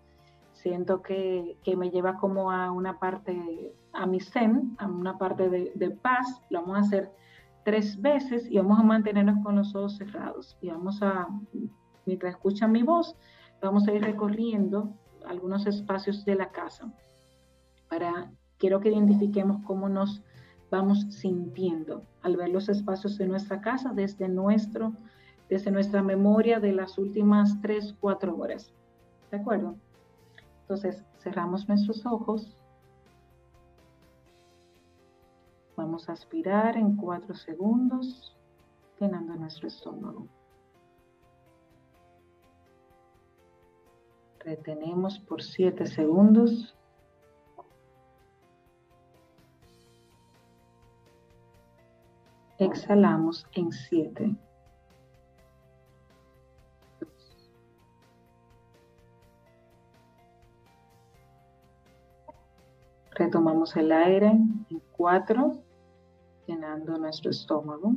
Siento 0.64 1.02
que, 1.02 1.59
que 1.62 1.76
me 1.76 1.90
lleva 1.90 2.16
como 2.16 2.50
a 2.50 2.73
una 2.73 2.99
parte, 2.99 3.75
a 3.92 4.06
mi 4.06 4.18
zen, 4.18 4.75
a 4.78 4.87
una 4.87 5.18
parte 5.18 5.50
de, 5.50 5.73
de 5.75 5.90
paz. 5.90 6.40
Lo 6.49 6.62
vamos 6.62 6.78
a 6.78 6.80
hacer 6.80 7.12
tres 7.64 8.00
veces 8.00 8.50
y 8.50 8.56
vamos 8.56 8.80
a 8.80 8.83
mantenernos 8.83 9.44
con 9.44 9.56
los 9.56 9.75
ojos 9.75 9.99
cerrados. 9.99 10.56
Y 10.62 10.71
vamos 10.71 11.02
a, 11.02 11.28
mientras 12.06 12.37
escuchan 12.37 12.73
mi 12.73 12.83
voz, 12.83 13.14
vamos 13.61 13.87
a 13.87 13.92
ir 13.92 14.02
recorriendo 14.02 14.94
algunos 15.26 15.66
espacios 15.66 16.25
de 16.25 16.35
la 16.35 16.49
casa. 16.49 16.90
Para, 17.90 18.30
quiero 18.56 18.80
que 18.80 18.88
identifiquemos 18.88 19.62
cómo 19.66 19.90
nos 19.90 20.23
vamos 20.71 21.04
sintiendo 21.11 22.04
al 22.23 22.38
ver 22.38 22.49
los 22.49 22.71
espacios 22.71 23.18
de 23.18 23.26
nuestra 23.26 23.61
casa 23.61 23.92
desde, 23.92 24.28
nuestro, 24.28 24.94
desde 25.50 25.71
nuestra 25.71 26.02
memoria 26.02 26.59
de 26.59 26.73
las 26.73 26.97
últimas 26.97 27.61
tres, 27.61 27.94
cuatro 28.00 28.35
horas. 28.38 28.73
¿De 29.30 29.37
acuerdo? 29.37 29.76
Entonces, 30.64 31.04
cerramos 31.18 31.68
nuestros 31.68 32.06
ojos. 32.06 32.56
Vamos 35.76 36.09
a 36.09 36.12
aspirar 36.12 36.78
en 36.78 36.97
cuatro 36.97 37.35
segundos, 37.35 38.35
llenando 38.99 39.35
nuestro 39.35 39.68
estómago. 39.68 40.26
Retenemos 44.38 45.18
por 45.18 45.42
7 45.42 45.85
segundos. 45.85 46.75
Exhalamos 52.59 53.47
en 53.52 53.71
7. 53.71 54.35
Retomamos 63.14 63.76
el 63.76 63.92
aire 63.92 64.26
en 64.26 64.83
4, 64.97 65.62
llenando 66.49 66.99
nuestro 66.99 67.30
estómago. 67.30 67.94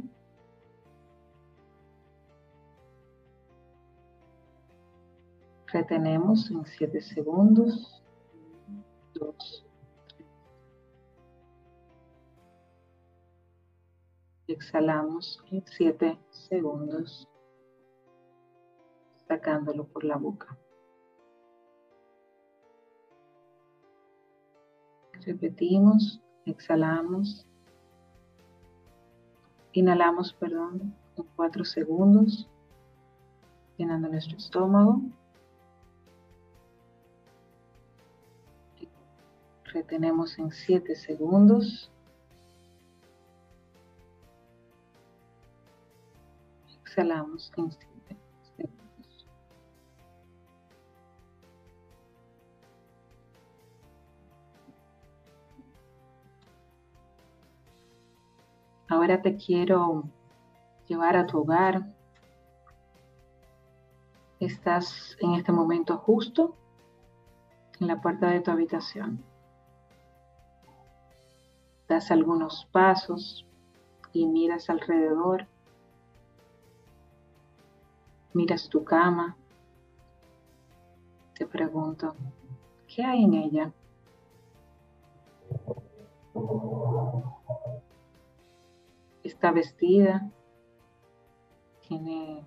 Retenemos 5.66 6.52
en 6.52 6.64
7 6.66 7.02
segundos. 7.02 8.04
2. 9.16 9.66
Exhalamos 14.48 15.44
en 15.52 15.64
7 15.66 16.20
segundos, 16.30 17.28
sacándolo 19.28 19.88
por 19.88 20.04
la 20.04 20.18
boca. 20.18 20.56
Repetimos, 25.28 26.22
exhalamos, 26.46 27.46
inhalamos, 29.74 30.32
perdón, 30.32 30.96
en 31.18 31.26
4 31.36 31.66
segundos, 31.66 32.48
llenando 33.78 34.08
nuestro 34.08 34.38
estómago. 34.38 35.02
retenemos 39.74 40.40
en 40.40 40.50
7 40.50 40.96
segundos. 40.96 41.92
Exhalamos 46.82 47.52
en 47.58 47.70
7 47.70 47.97
Ahora 58.90 59.22
te 59.22 59.36
quiero 59.36 60.04
llevar 60.88 61.18
a 61.18 61.26
tu 61.26 61.40
hogar. 61.40 61.86
Estás 64.40 65.18
en 65.20 65.34
este 65.34 65.52
momento 65.52 65.98
justo 65.98 66.56
en 67.80 67.88
la 67.88 68.02
puerta 68.02 68.30
de 68.30 68.40
tu 68.40 68.52
habitación 68.52 69.24
das 71.88 72.12
algunos 72.12 72.68
pasos 72.72 73.46
y 74.12 74.26
miras 74.26 74.70
alrededor, 74.70 75.48
miras 78.34 78.68
tu 78.68 78.84
cama, 78.84 79.38
te 81.34 81.46
pregunto, 81.46 82.14
¿qué 82.88 83.04
hay 83.04 83.24
en 83.24 83.34
ella? 83.34 83.72
Está 89.28 89.52
vestida, 89.52 90.32
tiene 91.86 92.46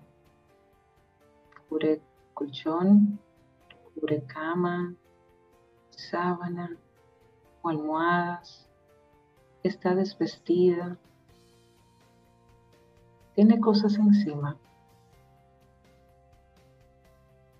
cubre 1.69 2.01
colchón, 2.33 3.19
cubre 3.93 4.23
cama, 4.23 4.95
sábana 5.91 6.75
o 7.61 7.69
almohadas 7.69 8.67
está 9.61 9.93
desvestida, 9.93 10.97
tiene 13.35 13.59
cosas 13.59 13.99
encima. 13.99 14.57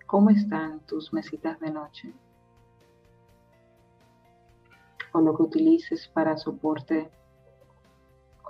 ¿Cómo 0.07 0.31
están 0.31 0.79
tus 0.87 1.13
mesitas 1.13 1.59
de 1.59 1.69
noche? 1.69 2.11
O 5.13 5.21
lo 5.21 5.37
que 5.37 5.43
utilices 5.43 6.07
para 6.07 6.37
soporte 6.37 7.11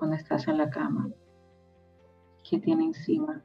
cuando 0.01 0.17
estás 0.17 0.47
en 0.47 0.57
la 0.57 0.67
cama. 0.71 1.11
¿Qué 2.43 2.57
tiene 2.57 2.85
encima? 2.85 3.39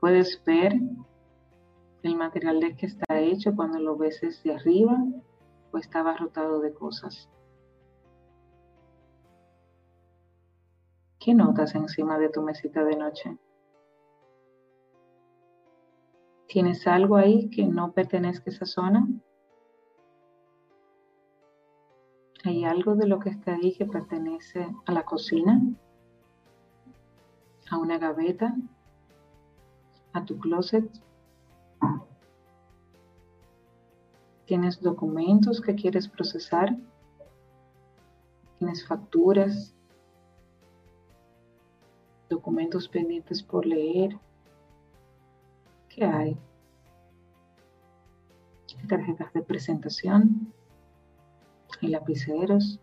Puedes 0.00 0.42
ver 0.44 0.74
el 2.02 2.16
material 2.16 2.58
de 2.58 2.74
que 2.74 2.86
está 2.86 3.20
hecho 3.20 3.54
cuando 3.54 3.78
lo 3.78 3.96
ves 3.96 4.20
desde 4.20 4.52
arriba 4.52 4.98
o 5.70 5.78
estaba 5.78 6.16
rotado 6.16 6.58
de 6.58 6.74
cosas. 6.74 7.30
¿Qué 11.20 11.32
notas 11.32 11.76
encima 11.76 12.18
de 12.18 12.30
tu 12.30 12.42
mesita 12.42 12.82
de 12.82 12.96
noche? 12.96 13.38
¿Tienes 16.48 16.84
algo 16.88 17.14
ahí 17.14 17.48
que 17.48 17.64
no 17.64 17.92
pertenezca 17.92 18.50
a 18.50 18.54
esa 18.54 18.66
zona? 18.66 19.06
¿Hay 22.44 22.64
algo 22.64 22.94
de 22.94 23.06
lo 23.06 23.20
que 23.20 23.28
está 23.28 23.54
ahí 23.54 23.74
que 23.74 23.84
pertenece 23.84 24.66
a 24.86 24.92
la 24.92 25.04
cocina? 25.04 25.60
¿A 27.70 27.76
una 27.76 27.98
gaveta? 27.98 28.56
¿A 30.12 30.24
tu 30.24 30.38
closet? 30.38 30.90
¿Tienes 34.46 34.80
documentos 34.80 35.60
que 35.60 35.74
quieres 35.74 36.08
procesar? 36.08 36.76
¿Tienes 38.58 38.84
facturas? 38.86 39.74
¿Documentos 42.28 42.88
pendientes 42.88 43.42
por 43.42 43.64
leer? 43.66 44.18
¿Qué 45.88 46.04
hay? 46.04 46.36
¿Tarjetas 48.88 49.32
de 49.34 49.42
presentación? 49.42 50.52
¿Y 51.80 51.88
lapiceros? 51.88 52.78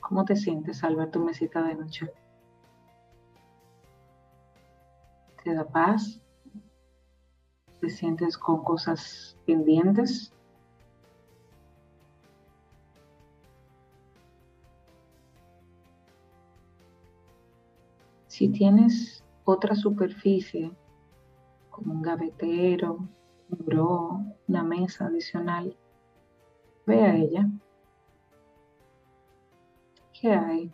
¿Cómo 0.00 0.24
te 0.24 0.36
sientes 0.36 0.82
al 0.84 0.96
ver 0.96 1.10
tu 1.10 1.20
mesita 1.20 1.62
de 1.62 1.74
noche? 1.74 2.12
te 5.48 5.54
da 5.54 5.64
paz, 5.64 6.20
te 7.80 7.88
sientes 7.88 8.36
con 8.36 8.62
cosas 8.62 9.36
pendientes. 9.46 10.32
Si 18.26 18.50
tienes 18.50 19.24
otra 19.50 19.74
superficie, 19.74 20.70
como 21.70 21.94
un 21.94 22.02
gavetero, 22.02 22.96
un 23.50 23.64
bro, 23.64 24.20
una 24.46 24.62
mesa 24.62 25.06
adicional, 25.06 25.74
ve 26.86 27.02
a 27.02 27.16
ella. 27.16 27.48
¿Qué 30.12 30.32
hay? 30.32 30.72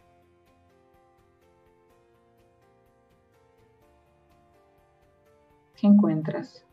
¿Qué 5.76 5.86
encuentras? 5.86 6.66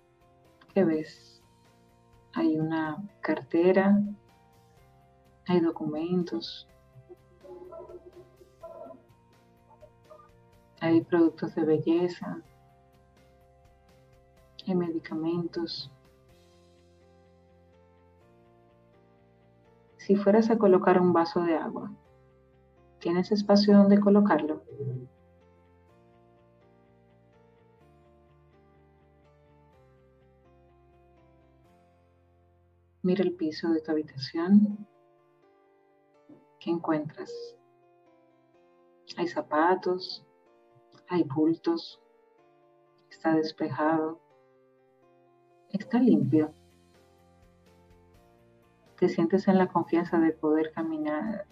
¿Qué 0.74 0.84
ves? 0.84 1.44
Hay 2.34 2.58
una 2.58 2.98
cartera, 3.22 4.02
hay 5.46 5.60
documentos, 5.60 6.68
hay 10.82 11.02
productos 11.02 11.54
de 11.54 11.64
belleza, 11.64 12.42
hay 14.68 14.76
medicamentos. 14.76 15.92
Si 19.98 20.16
fueras 20.16 20.50
a 20.50 20.58
colocar 20.58 21.00
un 21.00 21.14
vaso 21.14 21.44
de 21.44 21.56
agua, 21.56 21.92
¿tienes 23.00 23.32
espacio 23.32 23.78
donde 23.78 24.00
colocarlo? 24.00 24.64
Mira 33.04 33.24
el 33.24 33.34
piso 33.34 33.70
de 33.70 33.82
tu 33.82 33.92
habitación. 33.92 34.88
¿Qué 36.60 36.72
encuentras? 36.72 37.32
Hay 39.18 39.28
zapatos, 39.28 40.26
hay 41.12 41.24
bultos, 41.24 42.00
está 43.10 43.36
despejado, 43.36 44.22
está 45.70 46.00
limpio. 46.00 46.54
Te 48.98 49.10
sientes 49.10 49.48
en 49.50 49.58
la 49.58 49.68
confianza 49.68 50.20
de 50.20 50.32
poder 50.32 50.72
caminar 50.72 51.46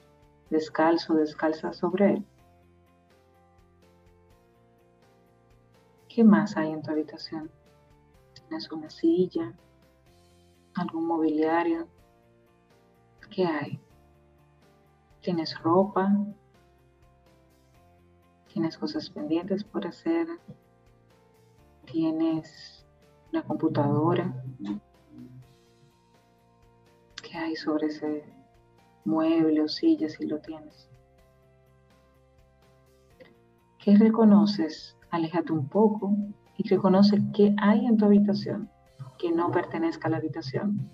descalzo, 0.49 1.15
descalza 1.15 1.73
sobre 1.73 2.13
él. 2.13 2.25
¿Qué 6.07 6.23
más 6.23 6.55
hay 6.55 6.71
en 6.71 6.81
tu 6.81 6.91
habitación? 6.91 7.51
Tienes 8.33 8.71
una 8.71 8.89
silla, 8.89 9.53
algún 10.75 11.05
mobiliario. 11.05 11.85
¿Qué 13.29 13.45
hay? 13.45 13.81
¿Tienes 15.21 15.61
ropa? 15.61 16.09
¿Tienes 18.51 18.77
cosas 18.77 19.09
pendientes 19.11 19.63
por 19.63 19.85
hacer? 19.85 20.27
¿Tienes 21.85 22.85
una 23.31 23.43
computadora? 23.43 24.33
¿Qué 27.21 27.37
hay 27.37 27.55
sobre 27.55 27.87
ese 27.87 28.23
mueble 29.05 29.61
o 29.61 29.67
silla 29.67 30.09
si 30.09 30.25
lo 30.25 30.39
tienes? 30.39 30.89
¿Qué 33.77 33.95
reconoces? 33.95 34.97
Aléjate 35.11 35.53
un 35.53 35.67
poco 35.69 36.15
y 36.57 36.67
reconoce 36.67 37.21
qué 37.33 37.55
hay 37.61 37.85
en 37.85 37.97
tu 37.97 38.05
habitación 38.05 38.69
que 39.19 39.31
no 39.31 39.51
pertenezca 39.51 40.07
a 40.07 40.11
la 40.11 40.17
habitación. 40.17 40.89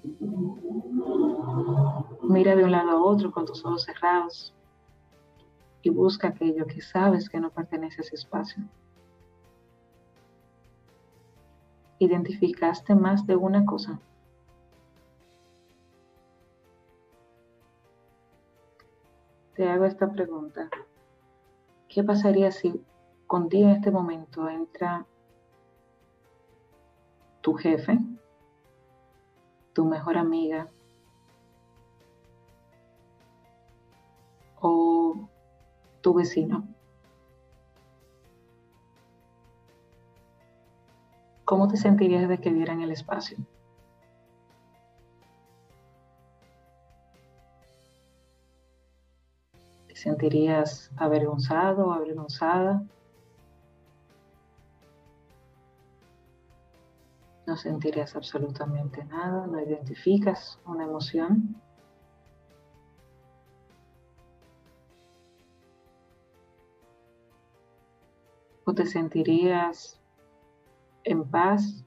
Mira 2.24 2.56
de 2.56 2.64
un 2.64 2.72
lado 2.72 2.90
a 2.90 3.04
otro 3.04 3.32
con 3.32 3.46
tus 3.46 3.64
ojos 3.64 3.84
cerrados 3.84 4.55
y 5.86 5.92
busca 5.92 6.30
aquello 6.30 6.66
que 6.66 6.82
sabes 6.82 7.30
que 7.30 7.40
no 7.40 7.52
pertenece 7.52 8.02
a 8.02 8.06
ese 8.06 8.16
espacio. 8.16 8.64
¿Identificaste 12.00 12.96
más 12.96 13.28
de 13.28 13.36
una 13.36 13.64
cosa? 13.66 14.00
Te 19.54 19.70
hago 19.70 19.86
esta 19.86 20.12
pregunta. 20.12 20.72
¿Qué 21.88 22.04
pasaría 22.04 22.52
si 22.52 22.84
contigo 23.28 23.70
en 23.70 23.76
este 23.76 23.92
momento 23.92 24.50
entra 24.50 25.06
tu 27.42 27.54
jefe, 27.54 28.00
tu 29.74 29.86
mejor 29.86 30.18
amiga 30.18 30.68
o 34.60 35.30
tu 36.06 36.14
vecino. 36.14 36.68
¿Cómo 41.46 41.68
te 41.68 41.78
sentirías 41.78 42.30
de 42.30 42.38
que 42.38 42.52
vieran 42.52 42.82
el 42.82 42.92
espacio? 42.92 43.40
¿Te 49.88 49.96
sentirías 49.96 50.92
avergonzado 50.96 51.88
o 51.88 51.92
avergonzada? 51.92 52.84
no 57.48 57.56
sentirías 57.56 58.16
absolutamente 58.16 59.04
nada, 59.06 59.46
no 59.48 59.60
identificas 59.62 60.60
una 60.66 60.84
emoción. 60.84 61.56
O 68.66 68.74
te 68.74 68.86
sentirías 68.88 70.02
en 71.04 71.24
paz, 71.24 71.86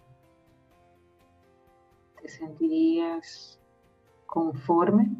te 2.22 2.28
sentirías 2.28 3.58
conforme. 4.26 5.10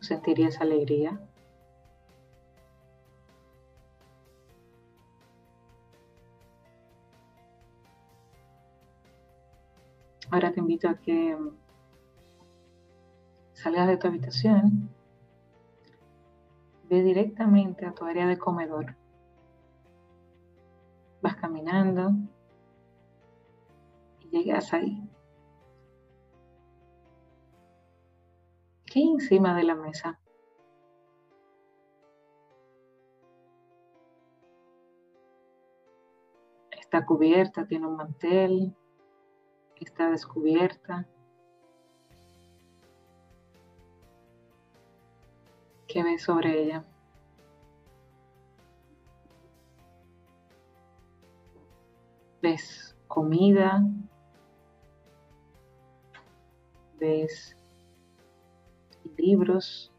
¿Sentirías 0.00 0.58
alegría? 0.60 1.20
Ahora 10.30 10.52
te 10.52 10.60
invito 10.60 10.88
a 10.88 10.94
que 10.94 11.36
salgas 13.52 13.88
de 13.88 13.96
tu 13.98 14.06
habitación, 14.06 14.88
ve 16.90 17.02
directamente 17.02 17.86
a 17.86 17.92
tu 17.92 18.04
área 18.04 18.26
de 18.26 18.36
comedor. 18.36 18.96
Vas 21.22 21.36
caminando 21.36 22.10
y 24.18 24.28
llegas 24.28 24.72
ahí. 24.72 25.08
¿Qué 28.86 29.02
encima 29.02 29.54
de 29.54 29.62
la 29.62 29.76
mesa? 29.76 30.18
Está 36.72 37.06
cubierta, 37.06 37.68
tiene 37.68 37.86
un 37.86 37.96
mantel, 37.96 38.74
está 39.76 40.10
descubierta. 40.10 41.06
¿Qué 45.92 46.04
ves 46.04 46.22
sobre 46.22 46.62
ella? 46.62 46.84
¿Ves 52.40 52.96
comida? 53.08 53.82
¿Ves 57.00 57.56
libros? 59.16 59.90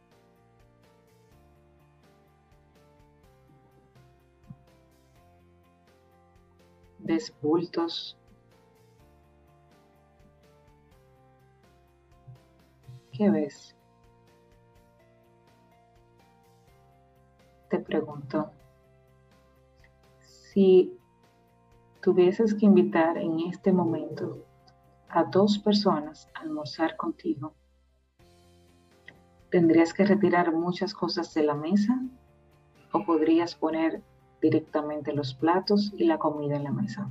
¿Ves 6.99 7.33
bultos? 7.41 8.17
¿Qué 13.11 13.29
ves? 13.29 13.75
Te 17.71 17.79
pregunto, 17.79 18.51
si 20.19 20.99
tuvieses 22.01 22.53
que 22.53 22.65
invitar 22.65 23.17
en 23.17 23.39
este 23.39 23.71
momento 23.71 24.45
a 25.07 25.23
dos 25.23 25.57
personas 25.57 26.29
a 26.33 26.41
almorzar 26.41 26.97
contigo, 26.97 27.53
tendrías 29.49 29.93
que 29.93 30.03
retirar 30.03 30.51
muchas 30.51 30.93
cosas 30.93 31.33
de 31.33 31.43
la 31.43 31.55
mesa 31.55 31.97
o 32.91 33.05
podrías 33.05 33.55
poner 33.55 34.01
directamente 34.41 35.13
los 35.13 35.33
platos 35.33 35.93
y 35.95 36.03
la 36.03 36.19
comida 36.19 36.57
en 36.57 36.65
la 36.65 36.71
mesa. 36.73 37.09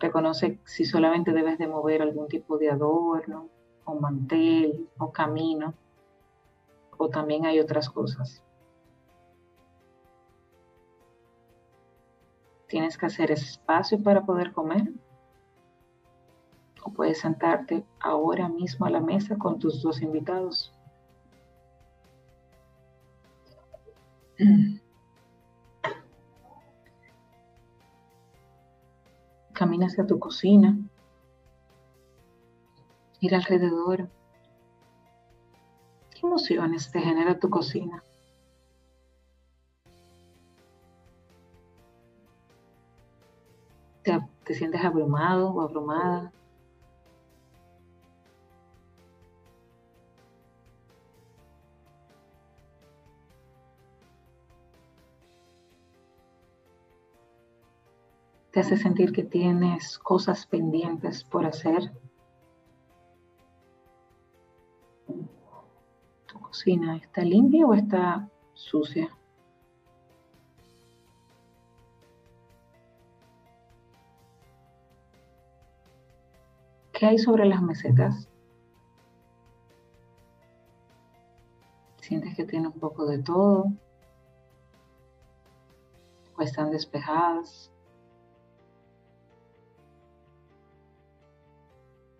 Reconoce 0.00 0.60
si 0.66 0.84
solamente 0.84 1.32
debes 1.32 1.56
de 1.56 1.66
mover 1.66 2.02
algún 2.02 2.28
tipo 2.28 2.58
de 2.58 2.68
adorno 2.68 3.55
o 3.86 3.94
mantel 3.94 4.90
o 4.98 5.10
camino 5.10 5.72
o 6.98 7.08
también 7.08 7.46
hay 7.46 7.58
otras 7.60 7.88
cosas. 7.88 8.42
Tienes 12.68 12.98
que 12.98 13.06
hacer 13.06 13.30
espacio 13.30 14.02
para 14.02 14.26
poder 14.26 14.52
comer 14.52 14.92
o 16.82 16.90
puedes 16.90 17.20
sentarte 17.20 17.84
ahora 18.00 18.48
mismo 18.48 18.86
a 18.86 18.90
la 18.90 19.00
mesa 19.00 19.36
con 19.38 19.58
tus 19.58 19.82
dos 19.82 20.02
invitados. 20.02 20.72
Camina 29.52 29.86
hacia 29.86 30.06
tu 30.06 30.18
cocina. 30.18 30.76
Mira 33.26 33.38
alrededor. 33.38 34.08
¿Qué 36.12 36.20
emociones 36.22 36.92
te 36.92 37.00
genera 37.00 37.40
tu 37.40 37.50
cocina? 37.50 38.04
¿Te, 44.04 44.20
te 44.44 44.54
sientes 44.54 44.84
abrumado 44.84 45.50
o 45.50 45.60
abrumada? 45.60 46.32
te 58.52 58.60
hace 58.60 58.76
sentir 58.76 59.12
que 59.12 59.24
tienes 59.24 59.98
cosas 59.98 60.46
pendientes 60.46 61.24
por 61.24 61.44
hacer. 61.44 61.92
Cocina 66.56 66.96
está 66.96 67.20
limpia 67.20 67.66
o 67.66 67.74
está 67.74 68.30
sucia? 68.54 69.10
¿Qué 76.94 77.04
hay 77.04 77.18
sobre 77.18 77.44
las 77.44 77.60
mesetas? 77.60 78.26
¿Sientes 82.00 82.34
que 82.34 82.46
tiene 82.46 82.68
un 82.68 82.80
poco 82.80 83.04
de 83.04 83.18
todo? 83.18 83.66
¿O 86.38 86.40
están 86.40 86.70
despejadas? 86.70 87.70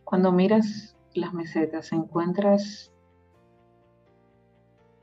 Cuando 0.05 0.31
miras 0.31 0.94
las 1.14 1.33
mesetas, 1.33 1.90
encuentras 1.92 2.92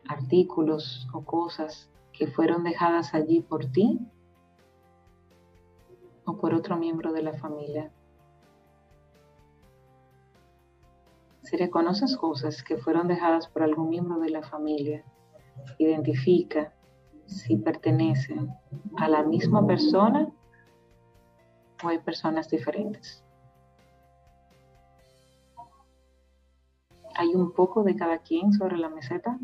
artículos 0.07 1.07
o 1.13 1.23
cosas 1.23 1.89
que 2.11 2.27
fueron 2.27 2.63
dejadas 2.63 3.13
allí 3.13 3.41
por 3.41 3.65
ti 3.65 3.99
o 6.25 6.37
por 6.37 6.53
otro 6.53 6.77
miembro 6.77 7.11
de 7.11 7.23
la 7.23 7.33
familia. 7.33 7.91
Si 11.41 11.57
reconoces 11.57 12.15
cosas 12.15 12.63
que 12.63 12.77
fueron 12.77 13.07
dejadas 13.07 13.47
por 13.47 13.63
algún 13.63 13.89
miembro 13.89 14.19
de 14.19 14.29
la 14.29 14.43
familia, 14.43 15.03
identifica 15.77 16.73
si 17.25 17.57
pertenecen 17.57 18.53
a 18.97 19.07
la 19.07 19.23
misma 19.23 19.65
persona 19.65 20.31
o 21.83 21.87
hay 21.87 21.99
personas 21.99 22.49
diferentes. 22.49 23.23
Hay 27.15 27.35
un 27.35 27.51
poco 27.51 27.83
de 27.83 27.95
cada 27.95 28.19
quien 28.19 28.53
sobre 28.53 28.77
la 28.77 28.89
meseta. 28.89 29.37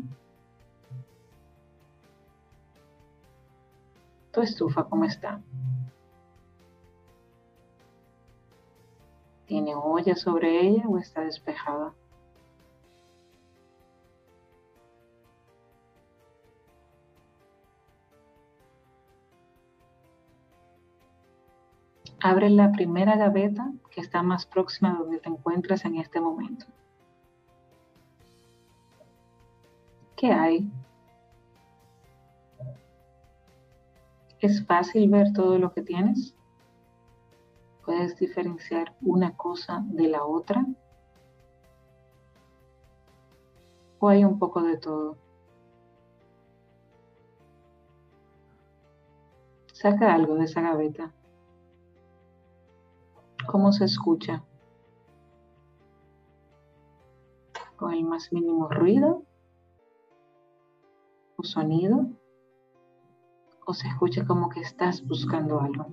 Tu 4.32 4.42
estufa, 4.42 4.84
¿cómo 4.84 5.04
está? 5.04 5.40
¿Tiene 9.46 9.74
olla 9.74 10.14
sobre 10.14 10.60
ella 10.60 10.84
o 10.88 10.98
está 10.98 11.22
despejada? 11.22 11.92
Abre 22.22 22.50
la 22.50 22.70
primera 22.70 23.16
gaveta 23.16 23.72
que 23.90 24.00
está 24.00 24.22
más 24.22 24.46
próxima 24.46 24.92
a 24.92 24.98
donde 24.98 25.18
te 25.18 25.28
encuentras 25.28 25.84
en 25.84 25.96
este 25.96 26.20
momento. 26.20 26.66
¿Qué 30.16 30.30
hay? 30.30 30.70
¿Es 34.40 34.64
fácil 34.66 35.10
ver 35.10 35.32
todo 35.34 35.58
lo 35.58 35.72
que 35.72 35.82
tienes? 35.82 36.34
¿Puedes 37.84 38.16
diferenciar 38.18 38.94
una 39.02 39.36
cosa 39.36 39.84
de 39.86 40.08
la 40.08 40.24
otra? 40.24 40.64
¿O 43.98 44.08
hay 44.08 44.24
un 44.24 44.38
poco 44.38 44.62
de 44.62 44.78
todo? 44.78 45.18
Saca 49.72 50.14
algo 50.14 50.36
de 50.36 50.44
esa 50.44 50.62
gaveta. 50.62 51.12
¿Cómo 53.46 53.72
se 53.72 53.84
escucha? 53.84 54.42
¿Con 57.76 57.92
el 57.92 58.04
más 58.04 58.32
mínimo 58.32 58.68
ruido? 58.68 59.22
sonido 61.42 62.06
o 63.66 63.74
se 63.74 63.88
escucha 63.88 64.26
como 64.26 64.48
que 64.48 64.60
estás 64.60 65.06
buscando 65.06 65.60
algo. 65.60 65.86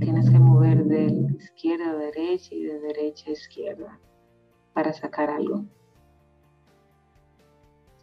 Tienes 0.00 0.30
que 0.30 0.38
mover 0.38 0.84
de 0.84 1.06
izquierda 1.38 1.90
a 1.90 1.94
derecha 1.94 2.54
y 2.54 2.62
de 2.64 2.80
derecha 2.80 3.30
a 3.30 3.32
izquierda 3.32 4.00
para 4.72 4.92
sacar 4.92 5.30
algo. 5.30 5.64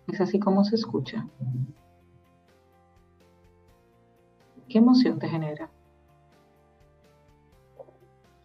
Es 0.08 0.20
así 0.20 0.40
como 0.40 0.64
se 0.64 0.76
escucha. 0.76 1.28
¿Qué 4.68 4.78
emoción 4.78 5.20
te 5.20 5.28
genera? 5.28 5.70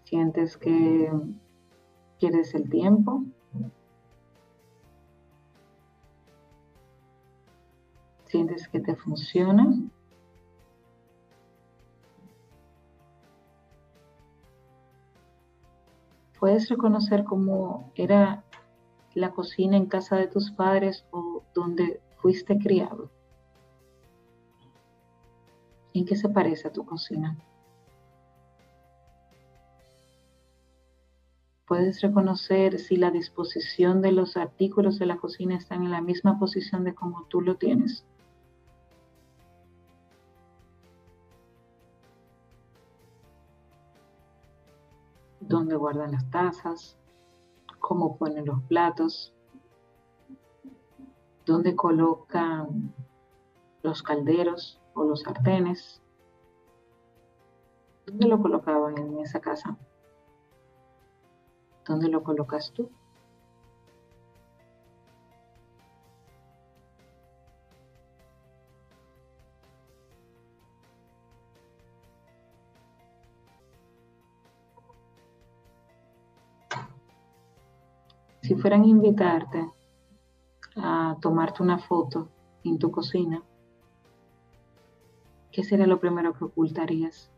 ¿Sientes 0.04 0.56
que 0.56 1.10
quieres 2.18 2.54
el 2.54 2.68
tiempo? 2.70 3.24
Sientes 8.36 8.68
que 8.68 8.80
te 8.80 8.94
funciona. 8.94 9.74
Puedes 16.38 16.68
reconocer 16.68 17.24
cómo 17.24 17.90
era 17.94 18.44
la 19.14 19.30
cocina 19.30 19.78
en 19.78 19.86
casa 19.86 20.16
de 20.16 20.26
tus 20.26 20.50
padres 20.50 21.06
o 21.12 21.42
donde 21.54 22.02
fuiste 22.18 22.58
criado. 22.58 23.10
¿En 25.94 26.04
qué 26.04 26.14
se 26.14 26.28
parece 26.28 26.68
a 26.68 26.72
tu 26.72 26.84
cocina? 26.84 27.38
Puedes 31.66 32.02
reconocer 32.02 32.78
si 32.78 32.96
la 32.96 33.10
disposición 33.10 34.02
de 34.02 34.12
los 34.12 34.36
artículos 34.36 34.98
de 34.98 35.06
la 35.06 35.16
cocina 35.16 35.56
están 35.56 35.84
en 35.84 35.90
la 35.90 36.02
misma 36.02 36.38
posición 36.38 36.84
de 36.84 36.94
como 36.94 37.24
tú 37.24 37.40
lo 37.40 37.56
tienes. 37.56 38.04
Dónde 45.48 45.76
guardan 45.76 46.12
las 46.12 46.28
tazas, 46.30 46.96
cómo 47.78 48.16
ponen 48.16 48.46
los 48.46 48.62
platos, 48.64 49.32
dónde 51.44 51.76
colocan 51.76 52.92
los 53.82 54.02
calderos 54.02 54.80
o 54.94 55.04
los 55.04 55.22
sartenes. 55.22 56.02
¿Dónde 58.06 58.28
lo 58.28 58.40
colocaban 58.40 58.98
en 58.98 59.18
esa 59.18 59.40
casa? 59.40 59.76
¿Dónde 61.86 62.08
lo 62.08 62.22
colocas 62.22 62.72
tú? 62.72 62.90
Fueran 78.66 78.82
a 78.82 78.86
invitarte 78.88 79.70
a 80.74 81.16
tomarte 81.20 81.62
una 81.62 81.78
foto 81.78 82.28
en 82.64 82.80
tu 82.80 82.90
cocina, 82.90 83.40
¿qué 85.52 85.62
sería 85.62 85.86
lo 85.86 86.00
primero 86.00 86.32
que 86.32 86.46
ocultarías? 86.46 87.30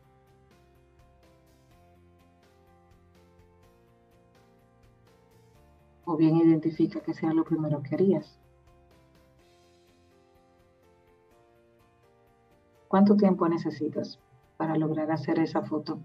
O 6.06 6.16
bien 6.16 6.34
identifica 6.36 7.00
qué 7.00 7.12
sea 7.12 7.34
lo 7.34 7.44
primero 7.44 7.82
que 7.82 7.94
harías. 7.94 8.38
¿Cuánto 12.88 13.16
tiempo 13.16 13.46
necesitas 13.50 14.18
para 14.56 14.78
lograr 14.78 15.10
hacer 15.10 15.40
esa 15.40 15.60
foto? 15.60 16.00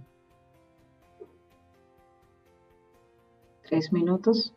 ¿Tres 3.62 3.93
minutos? 3.93 4.53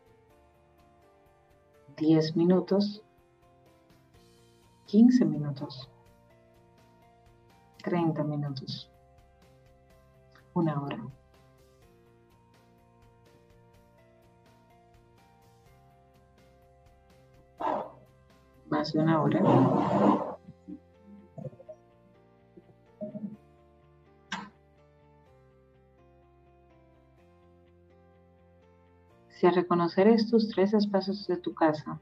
¿Diez 1.97 2.35
minutos? 2.35 3.01
¿Quince 4.85 5.25
minutos? 5.25 5.89
¿Treinta 7.83 8.23
minutos? 8.23 8.87
Una 10.53 10.79
hora. 10.79 10.99
Más 18.69 18.93
de 18.93 18.99
una 18.99 19.19
hora. 19.19 20.26
Si 29.37 29.45
al 29.45 29.53
reconocer 29.53 30.07
estos 30.07 30.47
tres 30.47 30.73
espacios 30.73 31.27
de 31.27 31.37
tu 31.37 31.53
casa 31.53 32.01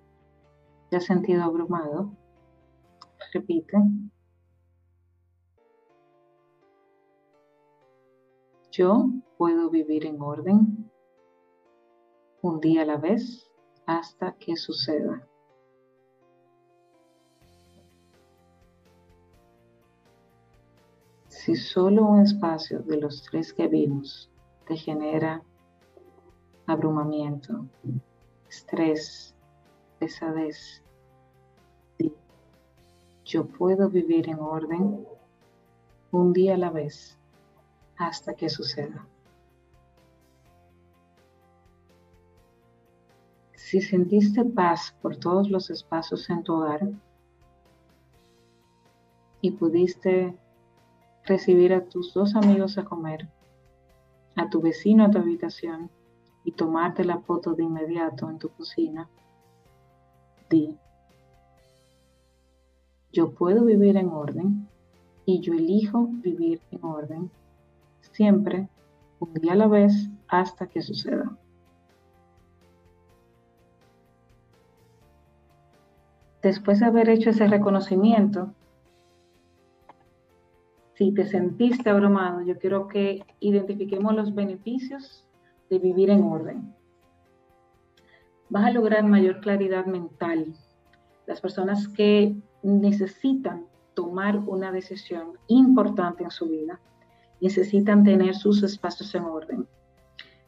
te 0.90 0.96
has 0.96 1.04
sentido 1.04 1.44
abrumado, 1.44 2.14
repite. 3.34 3.78
Yo 8.72 9.10
puedo 9.38 9.70
vivir 9.70 10.06
en 10.06 10.22
orden 10.22 10.90
un 12.42 12.62
día 12.62 12.84
a 12.84 12.86
la 12.86 12.96
vez 12.96 13.52
hasta 13.86 14.38
que 14.38 14.56
suceda. 14.56 15.28
Si 21.28 21.58
solo 21.58 22.06
un 22.06 22.22
espacio 22.22 22.80
de 22.80 22.96
los 22.96 23.24
tres 23.24 23.52
que 23.52 23.68
vimos 23.68 24.32
te 24.66 24.78
genera 24.78 25.44
abrumamiento, 26.68 27.66
estrés, 28.50 29.36
pesadez. 30.00 30.82
Yo 33.24 33.46
puedo 33.46 33.90
vivir 33.90 34.30
en 34.30 34.40
orden 34.40 35.06
un 36.12 36.32
día 36.32 36.54
a 36.54 36.58
la 36.58 36.70
vez 36.70 37.18
hasta 37.98 38.36
que 38.36 38.50
suceda. 38.50 39.08
Si 43.54 43.82
sentiste 43.82 44.46
paz 44.46 44.96
por 45.02 45.18
todos 45.18 45.50
los 45.50 45.70
espacios 45.70 46.30
en 46.30 46.44
tu 46.44 46.54
hogar 46.54 46.88
y 49.42 49.52
pudiste 49.52 50.38
recibir 51.26 51.74
a 51.74 51.84
tus 51.84 52.14
dos 52.14 52.36
amigos 52.36 52.78
a 52.78 52.86
comer, 52.86 53.28
a 54.36 54.50
tu 54.50 54.62
vecino 54.62 55.06
a 55.06 55.10
tu 55.10 55.18
habitación, 55.18 55.90
y 56.46 56.52
tomarte 56.52 57.04
la 57.04 57.18
foto 57.20 57.54
de 57.54 57.64
inmediato 57.64 58.30
en 58.30 58.38
tu 58.38 58.50
cocina, 58.50 59.10
di, 60.50 60.78
yo 63.12 63.32
puedo 63.32 63.66
vivir 63.66 63.98
en 63.98 64.10
orden 64.10 64.68
y 65.26 65.42
yo 65.42 65.54
elijo 65.54 66.08
vivir 66.08 66.62
en 66.72 66.84
orden, 66.84 67.32
siempre 68.12 68.70
un 69.20 69.34
día 69.34 69.54
a 69.54 69.56
la 69.56 69.68
vez 69.68 70.10
hasta 70.28 70.68
que 70.68 70.82
suceda. 70.82 71.36
Después 76.44 76.80
de 76.80 76.86
haber 76.86 77.10
hecho 77.10 77.32
ese 77.32 77.48
reconocimiento, 77.48 78.54
si 80.94 81.12
te 81.12 81.26
sentiste 81.26 81.90
abrumado, 81.90 82.42
yo 82.42 82.58
quiero 82.60 82.88
que 82.88 83.26
identifiquemos 83.40 84.14
los 84.14 84.36
beneficios 84.36 85.26
de 85.70 85.80
vivir 85.80 86.10
en 86.10 86.24
orden. 86.24 86.74
Vas 88.50 88.66
a 88.66 88.72
lograr 88.72 89.04
mayor 89.04 89.40
claridad 89.42 89.86
mental. 89.86 90.54
Las 91.26 91.42
personas 91.42 91.88
que 91.88 92.36
necesitan 92.62 93.66
tomar 93.94 94.38
una 94.38 94.72
decisión 94.72 95.38
importante 95.48 96.24
en 96.24 96.32
su 96.32 96.48
vida 96.48 96.80
necesitan 97.42 98.04
tener 98.04 98.36
sus 98.36 98.64
espacios 98.64 99.14
en 99.16 99.24
orden. 99.24 99.68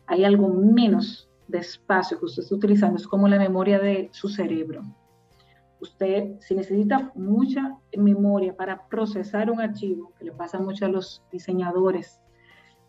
Hay 0.05 0.23
algo 0.23 0.47
menos 0.49 1.29
de 1.47 1.59
espacio 1.59 2.19
que 2.19 2.25
usted 2.25 2.43
está 2.43 2.55
utilizando, 2.55 2.97
es 2.97 3.07
como 3.07 3.27
la 3.27 3.39
memoria 3.39 3.79
de 3.79 4.09
su 4.11 4.29
cerebro. 4.29 4.83
Usted, 5.79 6.39
si 6.39 6.55
necesita 6.55 7.11
mucha 7.15 7.77
memoria 7.95 8.55
para 8.55 8.87
procesar 8.87 9.51
un 9.51 9.61
archivo, 9.61 10.11
que 10.17 10.25
le 10.25 10.31
pasa 10.31 10.59
mucho 10.59 10.85
a 10.85 10.89
los 10.89 11.23
diseñadores, 11.31 12.19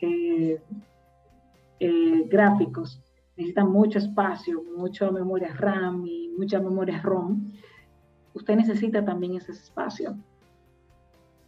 eh, 0.00 0.60
eh, 1.80 2.24
gráficos 2.28 3.02
necesitan 3.38 3.70
mucho 3.70 3.98
espacio, 3.98 4.64
mucha 4.76 5.10
memoria 5.12 5.54
RAM 5.54 6.04
y 6.04 6.28
mucha 6.36 6.58
memoria 6.58 7.00
ROM, 7.00 7.52
usted 8.34 8.56
necesita 8.56 9.04
también 9.04 9.36
ese 9.36 9.52
espacio 9.52 10.16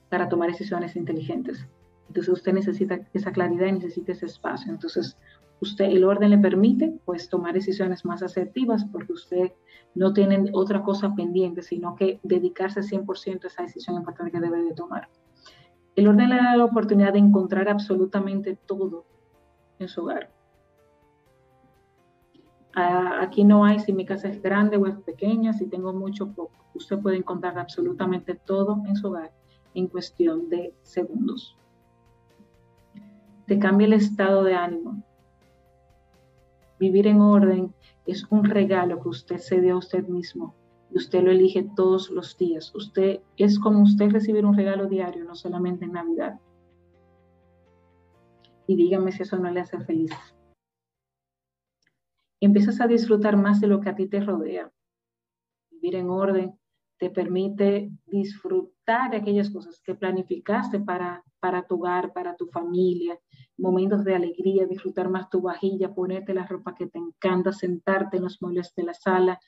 para 0.09 0.29
tomar 0.29 0.51
decisiones 0.51 0.95
inteligentes. 0.95 1.67
Entonces 2.07 2.33
usted 2.33 2.53
necesita 2.53 3.01
esa 3.13 3.33
claridad 3.33 3.67
y 3.67 3.73
necesita 3.73 4.13
ese 4.13 4.27
espacio. 4.27 4.71
Entonces 4.73 5.19
usted, 5.61 5.87
el 5.87 6.05
orden 6.05 6.31
le 6.31 6.39
permite 6.39 6.97
pues 7.05 7.29
tomar 7.29 7.55
decisiones 7.55 8.05
más 8.05 8.23
asertivas 8.23 8.85
porque 8.85 9.13
usted 9.13 9.53
no 9.97 10.13
tiene 10.13 10.49
otra 10.53 10.83
cosa 10.83 11.13
pendiente, 11.17 11.63
sino 11.63 11.97
que 11.97 12.21
dedicarse 12.23 12.83
100% 12.83 13.45
a 13.45 13.47
esa 13.49 13.63
decisión 13.63 13.97
importante 13.97 14.31
que 14.31 14.41
debe 14.41 14.63
de 14.63 14.75
tomar. 14.75 15.09
El 15.97 16.07
orden 16.07 16.31
le 16.31 16.37
da 16.37 16.57
la 16.57 16.65
oportunidad 16.65 17.15
de 17.15 17.19
encontrar 17.19 17.69
absolutamente 17.69 18.57
todo 18.67 19.07
en 19.81 19.89
su 19.89 20.03
hogar. 20.03 20.31
Aquí 22.75 23.45
no 23.45 23.65
hay 23.65 23.81
si 23.81 23.93
mi 23.93 24.07
casa 24.07 24.29
es 24.29 24.41
grande 24.41 24.77
o 24.77 24.87
es 24.87 24.97
pequeña, 25.01 25.53
si 25.53 25.67
tengo 25.67 25.93
mucho 25.93 26.25
o 26.25 26.33
poco. 26.33 26.53
Usted 26.75 26.99
puede 26.99 27.17
encontrar 27.17 27.59
absolutamente 27.59 28.35
todo 28.35 28.83
en 28.87 28.95
su 28.95 29.09
hogar 29.09 29.33
en 29.75 29.89
cuestión 29.89 30.49
de 30.49 30.73
segundos. 30.83 31.57
Te 33.47 33.59
cambia 33.59 33.87
el 33.87 33.95
estado 33.95 34.45
de 34.45 34.55
ánimo. 34.55 35.03
Vivir 36.79 37.09
en 37.09 37.21
orden 37.21 37.75
es 38.07 38.25
un 38.31 38.45
regalo 38.45 39.03
que 39.03 39.09
usted 39.09 39.39
se 39.39 39.61
dio 39.61 39.75
a 39.75 39.79
usted 39.79 40.07
mismo 40.07 40.55
y 40.91 40.97
usted 40.97 41.23
lo 41.23 41.31
elige 41.31 41.69
todos 41.77 42.11
los 42.11 42.37
días. 42.39 42.73
Usted 42.75 43.21
es 43.37 43.59
como 43.59 43.83
usted 43.83 44.11
recibir 44.11 44.47
un 44.47 44.57
regalo 44.57 44.87
diario, 44.87 45.25
no 45.25 45.35
solamente 45.35 45.85
en 45.85 45.93
Navidad 45.93 46.39
y 48.71 48.77
dígame 48.77 49.11
si 49.11 49.25
eso 49.25 49.37
no 49.37 49.51
le 49.51 49.59
hace 49.59 49.81
feliz. 49.81 50.13
Empiezas 52.39 52.81
a 52.81 52.87
disfrutar 52.87 53.37
más 53.37 53.61
de 53.61 53.67
lo 53.67 53.81
que 53.81 53.89
a 53.89 53.97
ti 53.97 54.07
te 54.07 54.21
rodea. 54.21 54.71
Vivir 55.73 55.97
en 55.97 56.09
orden 56.09 56.57
te 56.97 57.11
permite 57.11 57.91
disfrutar 58.07 59.11
de 59.11 59.17
aquellas 59.17 59.51
cosas 59.51 59.83
que 59.83 59.97
planificaste 59.97 60.79
para, 60.79 61.25
para 61.41 61.67
tu 61.67 61.75
hogar, 61.75 62.13
para 62.13 62.37
tu 62.37 62.47
familia, 62.47 63.19
momentos 63.59 64.05
de 64.05 64.15
alegría, 64.15 64.67
disfrutar 64.67 65.11
más 65.11 65.29
tu 65.29 65.41
vajilla, 65.41 65.93
ponerte 65.93 66.33
la 66.33 66.47
ropa 66.47 66.73
que 66.77 66.87
te 66.87 67.01
encanta, 67.01 67.53
sentarte 67.53 68.19
en 68.19 68.23
los 68.23 68.41
muebles 68.41 68.73
de 68.77 68.85
la 68.85 68.95
sala, 68.95 69.41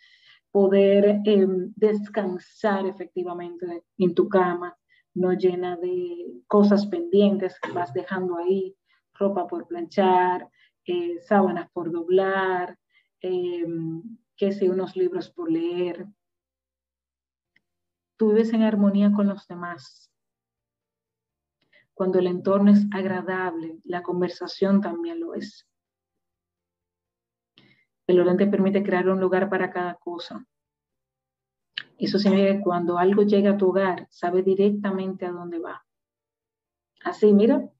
poder 0.50 1.20
em, 1.26 1.72
descansar 1.76 2.86
efectivamente 2.86 3.84
en 3.98 4.14
tu 4.14 4.28
cama, 4.28 4.76
no 5.14 5.32
llena 5.32 5.76
de 5.76 6.42
cosas 6.48 6.86
pendientes 6.86 7.60
que 7.60 7.70
vas 7.70 7.92
dejando 7.92 8.36
ahí, 8.36 8.76
ropa 9.22 9.46
por 9.46 9.66
planchar, 9.66 10.48
eh, 10.84 11.20
sábanas 11.20 11.70
por 11.72 11.90
doblar, 11.90 12.76
eh, 13.20 13.64
que 14.36 14.52
sé, 14.52 14.68
unos 14.68 14.96
libros 14.96 15.30
por 15.30 15.50
leer. 15.50 16.06
Tú 18.16 18.30
vives 18.30 18.52
en 18.52 18.62
armonía 18.62 19.12
con 19.12 19.28
los 19.28 19.46
demás. 19.46 20.10
Cuando 21.94 22.18
el 22.18 22.26
entorno 22.26 22.72
es 22.72 22.86
agradable, 22.92 23.78
la 23.84 24.02
conversación 24.02 24.80
también 24.80 25.20
lo 25.20 25.34
es. 25.34 25.68
El 28.08 28.20
orden 28.20 28.36
te 28.36 28.46
permite 28.46 28.82
crear 28.82 29.08
un 29.08 29.20
lugar 29.20 29.48
para 29.48 29.70
cada 29.70 29.94
cosa. 29.94 30.44
Eso 31.98 32.18
significa 32.18 32.56
que 32.56 32.62
cuando 32.62 32.98
algo 32.98 33.22
llega 33.22 33.52
a 33.52 33.56
tu 33.56 33.68
hogar, 33.68 34.08
sabe 34.10 34.42
directamente 34.42 35.26
a 35.26 35.30
dónde 35.30 35.60
va. 35.60 35.84
Así, 37.04 37.32
mira, 37.32 37.70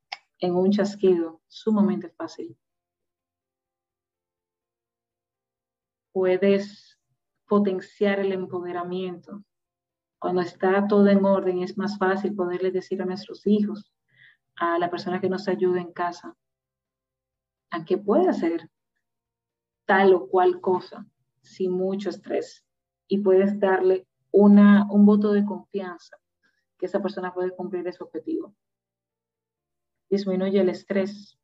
en 0.42 0.54
un 0.54 0.70
chasquido 0.70 1.40
sumamente 1.48 2.10
fácil. 2.10 2.58
puedes 6.12 6.98
potenciar 7.48 8.20
el 8.20 8.32
empoderamiento. 8.32 9.42
Cuando 10.18 10.42
está 10.42 10.86
todo 10.86 11.08
en 11.08 11.24
orden 11.24 11.62
es 11.62 11.76
más 11.76 11.98
fácil 11.98 12.34
poderle 12.34 12.70
decir 12.70 13.02
a 13.02 13.06
nuestros 13.06 13.46
hijos, 13.46 13.92
a 14.56 14.78
la 14.78 14.90
persona 14.90 15.20
que 15.20 15.28
nos 15.28 15.48
ayuda 15.48 15.80
en 15.80 15.92
casa, 15.92 16.36
a 17.70 17.84
qué 17.84 17.98
puede 17.98 18.28
hacer 18.28 18.70
tal 19.86 20.14
o 20.14 20.28
cual 20.28 20.60
cosa 20.60 21.06
sin 21.40 21.72
mucho 21.72 22.10
estrés 22.10 22.64
y 23.08 23.18
puedes 23.18 23.58
darle 23.58 24.06
un 24.30 25.04
voto 25.04 25.32
de 25.32 25.44
confianza 25.44 26.16
que 26.78 26.86
esa 26.86 27.00
persona 27.00 27.34
puede 27.34 27.50
cumplir 27.50 27.86
ese 27.86 28.02
objetivo. 28.02 28.54
Disminuye 30.12 30.60
el 30.60 30.68
estrés. 30.68 31.38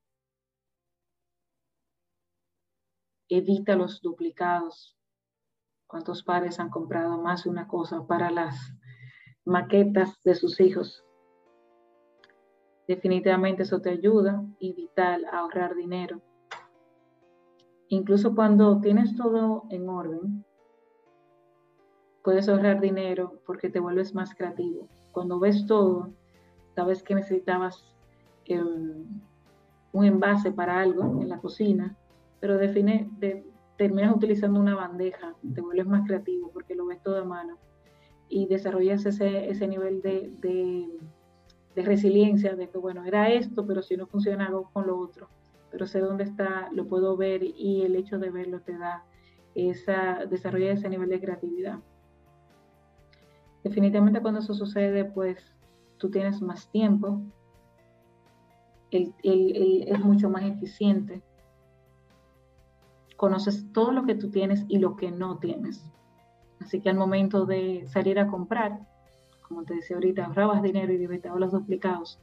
Evita 3.31 3.77
los 3.77 4.03
duplicados. 4.03 4.95
¿Cuántos 5.87 6.23
padres 6.23 6.61
han 6.61 6.69
comprado 6.69 7.17
más 7.17 7.45
de 7.45 7.49
una 7.49 7.67
cosa 7.67 8.07
para 8.07 8.31
las 8.31 8.75
maquetas 9.47 10.23
de 10.23 10.35
sus 10.35 10.61
hijos? 10.61 11.03
Definitivamente 12.87 13.63
eso 13.63 13.81
te 13.81 13.89
ayuda 13.89 14.45
y 14.59 14.75
vital 14.75 15.25
a 15.33 15.39
ahorrar 15.39 15.75
dinero. 15.75 16.21
Incluso 17.89 18.35
cuando 18.35 18.83
tienes 18.83 19.17
todo 19.17 19.65
en 19.71 19.89
orden, 19.89 20.45
puedes 22.23 22.51
ahorrar 22.51 22.83
dinero 22.83 23.41
porque 23.47 23.71
te 23.71 23.81
vuelves 23.81 24.15
más 24.15 24.35
creativo. 24.35 24.91
Cuando 25.13 25.39
ves 25.39 25.65
todo, 25.65 26.13
sabes 26.75 27.03
que 27.03 27.15
necesitabas 27.15 27.98
em, 28.49 29.05
un 29.93 30.05
envase 30.05 30.53
para 30.53 30.81
algo 30.81 31.21
en 31.23 31.29
la 31.29 31.39
cocina, 31.39 31.97
pero 32.41 32.57
define, 32.57 33.11
terminas 33.77 34.15
utilizando 34.15 34.61
una 34.61 34.75
bandeja, 34.75 35.35
te 35.55 35.61
vuelves 35.61 35.87
más 35.87 36.07
creativo 36.07 36.51
porque 36.53 36.75
lo 36.75 36.87
ves 36.87 37.03
todo 37.03 37.21
a 37.21 37.25
mano 37.25 37.59
y 38.29 38.47
desarrollas 38.47 39.07
ese, 39.07 39.49
ese 39.49 39.67
nivel 39.67 40.03
de 40.03 40.87
de 41.79 41.85
resiliencia, 41.85 42.57
de 42.57 42.69
que, 42.69 42.77
bueno, 42.77 43.05
era 43.05 43.31
esto, 43.31 43.65
pero 43.65 43.83
si 43.83 43.97
no 43.97 44.09
funciona, 44.09 44.47
hago 44.47 44.69
con 44.73 44.89
lo 44.89 44.99
otro. 44.99 45.29
Pero 45.71 45.87
sé 45.87 46.01
dónde 46.01 46.25
está, 46.25 46.71
lo 46.73 46.89
puedo 46.89 47.17
ver 47.17 47.45
y 47.45 47.83
el 47.83 47.95
hecho 47.95 48.19
de 48.19 48.31
verlo 48.31 48.61
te 48.63 48.77
da 48.77 49.05
esa, 49.55 50.27
desarrolla 50.29 50.73
ese 50.73 50.89
nivel 50.89 51.09
de 51.09 51.21
creatividad. 51.21 51.79
Definitivamente 53.63 54.21
cuando 54.21 54.41
eso 54.41 54.55
sucede, 54.55 55.05
pues 55.05 55.39
tú 55.99 56.11
tienes 56.11 56.43
más 56.43 56.69
tiempo, 56.73 57.23
es 58.91 60.01
mucho 60.01 60.31
más 60.31 60.45
eficiente, 60.45 61.23
conoces 63.17 63.67
todo 63.73 63.93
lo 63.93 64.05
que 64.05 64.15
tú 64.15 64.31
tienes 64.31 64.65
y 64.69 64.79
lo 64.79 64.97
que 64.97 65.11
no 65.11 65.39
tienes. 65.39 65.85
Así 66.61 66.81
que 66.81 66.89
al 66.89 66.97
momento 66.97 67.47
de 67.47 67.85
salir 67.89 68.19
a 68.19 68.29
comprar, 68.29 68.87
como 69.43 69.65
te 69.65 69.75
decía 69.75 69.97
ahorita, 69.97 70.27
ahorrabas 70.27 70.63
dinero 70.63 70.93
y 70.93 71.03
evitabas 71.03 71.41
los 71.41 71.53
duplicados, 71.53 72.21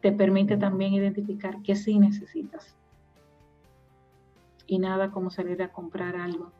te 0.00 0.12
permite 0.12 0.56
también 0.56 0.94
identificar 0.94 1.60
qué 1.62 1.76
sí 1.76 1.98
necesitas. 1.98 2.76
Y 4.66 4.78
nada 4.78 5.10
como 5.10 5.30
salir 5.30 5.62
a 5.62 5.72
comprar 5.72 6.16
algo 6.16 6.52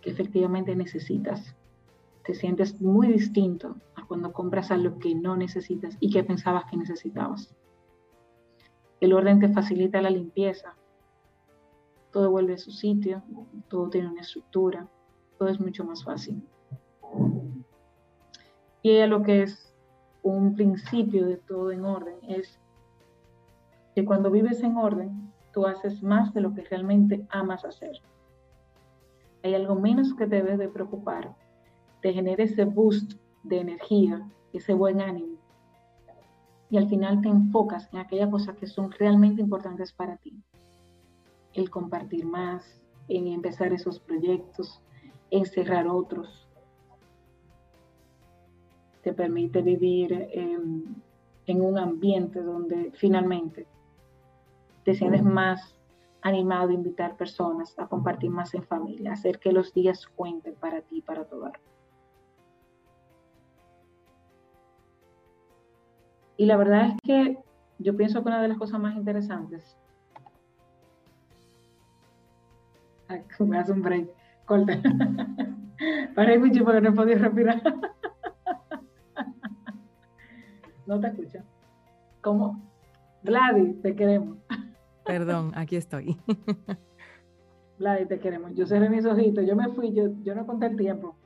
que 0.00 0.10
efectivamente 0.10 0.76
necesitas. 0.76 1.56
Te 2.24 2.34
sientes 2.34 2.80
muy 2.80 3.08
distinto 3.08 3.76
a 3.96 4.06
cuando 4.06 4.32
compras 4.32 4.70
algo 4.70 4.98
que 4.98 5.14
no 5.14 5.36
necesitas 5.36 5.96
y 6.00 6.10
que 6.10 6.24
pensabas 6.24 6.64
que 6.70 6.76
necesitabas. 6.76 7.54
El 9.00 9.12
orden 9.12 9.40
te 9.40 9.48
facilita 9.48 10.00
la 10.00 10.10
limpieza. 10.10 10.74
Todo 12.12 12.30
vuelve 12.30 12.54
a 12.54 12.58
su 12.58 12.70
sitio, 12.70 13.22
todo 13.68 13.90
tiene 13.90 14.08
una 14.08 14.20
estructura, 14.20 14.88
todo 15.38 15.48
es 15.48 15.60
mucho 15.60 15.84
más 15.84 16.04
fácil. 16.04 16.42
Y 18.82 19.04
lo 19.06 19.22
que 19.22 19.42
es 19.42 19.74
un 20.22 20.54
principio 20.54 21.26
de 21.26 21.36
todo 21.36 21.70
en 21.72 21.84
orden 21.84 22.16
es 22.28 22.60
que 23.94 24.04
cuando 24.04 24.30
vives 24.30 24.62
en 24.62 24.76
orden, 24.76 25.32
tú 25.52 25.66
haces 25.66 26.02
más 26.02 26.34
de 26.34 26.40
lo 26.40 26.52
que 26.52 26.62
realmente 26.62 27.26
amas 27.30 27.64
hacer. 27.64 28.00
Hay 29.42 29.54
algo 29.54 29.74
menos 29.74 30.14
que 30.14 30.26
te 30.26 30.36
debes 30.36 30.58
de 30.58 30.68
preocupar, 30.68 31.34
te 32.02 32.12
genera 32.12 32.42
ese 32.42 32.64
boost 32.64 33.14
de 33.42 33.60
energía, 33.60 34.28
ese 34.52 34.74
buen 34.74 35.00
ánimo. 35.00 35.38
Y 36.74 36.76
al 36.76 36.88
final 36.88 37.20
te 37.20 37.28
enfocas 37.28 37.88
en 37.92 38.00
aquellas 38.00 38.28
cosas 38.28 38.56
que 38.56 38.66
son 38.66 38.90
realmente 38.90 39.40
importantes 39.40 39.92
para 39.92 40.16
ti. 40.16 40.42
El 41.52 41.70
compartir 41.70 42.26
más, 42.26 42.82
en 43.06 43.28
empezar 43.28 43.72
esos 43.72 44.00
proyectos, 44.00 44.82
en 45.30 45.46
cerrar 45.46 45.86
otros, 45.86 46.48
te 49.04 49.12
permite 49.12 49.62
vivir 49.62 50.28
en 50.32 51.60
un 51.60 51.78
ambiente 51.78 52.42
donde 52.42 52.90
finalmente 52.96 53.68
te 54.82 54.94
sientes 54.94 55.22
más 55.22 55.76
animado 56.22 56.70
a 56.70 56.74
invitar 56.74 57.16
personas 57.16 57.78
a 57.78 57.86
compartir 57.86 58.30
más 58.30 58.52
en 58.52 58.64
familia, 58.64 59.12
hacer 59.12 59.38
que 59.38 59.52
los 59.52 59.72
días 59.72 60.08
cuenten 60.08 60.56
para 60.56 60.80
ti 60.80 61.02
para 61.02 61.24
tu 61.24 61.36
hogar. 61.36 61.60
Y 66.36 66.46
la 66.46 66.56
verdad 66.56 66.88
es 66.88 66.94
que 67.02 67.38
yo 67.78 67.96
pienso 67.96 68.22
que 68.22 68.28
una 68.28 68.42
de 68.42 68.48
las 68.48 68.58
cosas 68.58 68.80
más 68.80 68.96
interesantes. 68.96 69.76
Me 73.38 73.58
hace 73.58 73.72
un 73.72 73.82
break, 73.82 74.08
corta. 74.44 74.80
Para 76.14 76.38
mucho 76.38 76.64
porque 76.64 76.80
no 76.80 76.90
he 76.90 76.92
podido 76.92 77.18
respirar. 77.18 77.62
No 80.86 81.00
te 81.00 81.06
escucho. 81.06 81.38
¿Cómo? 82.20 82.62
Gladys, 83.22 83.80
te 83.80 83.96
queremos. 83.96 84.36
Perdón, 85.06 85.52
aquí 85.54 85.76
estoy. 85.76 86.20
Gladys, 87.78 88.08
te 88.08 88.18
queremos. 88.18 88.54
Yo 88.54 88.66
cerré 88.66 88.90
mis 88.90 89.06
ojitos, 89.06 89.46
yo 89.46 89.56
me 89.56 89.70
fui, 89.70 89.94
yo, 89.94 90.10
yo 90.22 90.34
no 90.34 90.46
conté 90.46 90.66
el 90.66 90.76
tiempo. 90.76 91.16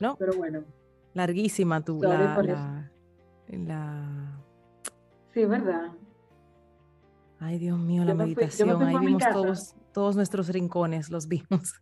No. 0.00 0.16
Pero 0.16 0.32
bueno. 0.38 0.64
Larguísima 1.12 1.82
tu 1.82 2.00
la, 2.00 2.08
la, 2.08 2.42
la, 2.42 4.15
Sí, 5.36 5.44
verdad. 5.44 5.92
Ay, 7.38 7.58
Dios 7.58 7.78
mío, 7.78 8.04
la 8.06 8.14
meditación. 8.14 8.82
Ahí 8.82 8.96
vimos 8.96 9.22
todos, 9.30 9.76
todos 9.92 10.16
nuestros 10.16 10.48
rincones, 10.48 11.10
los 11.10 11.28
vimos. 11.28 11.74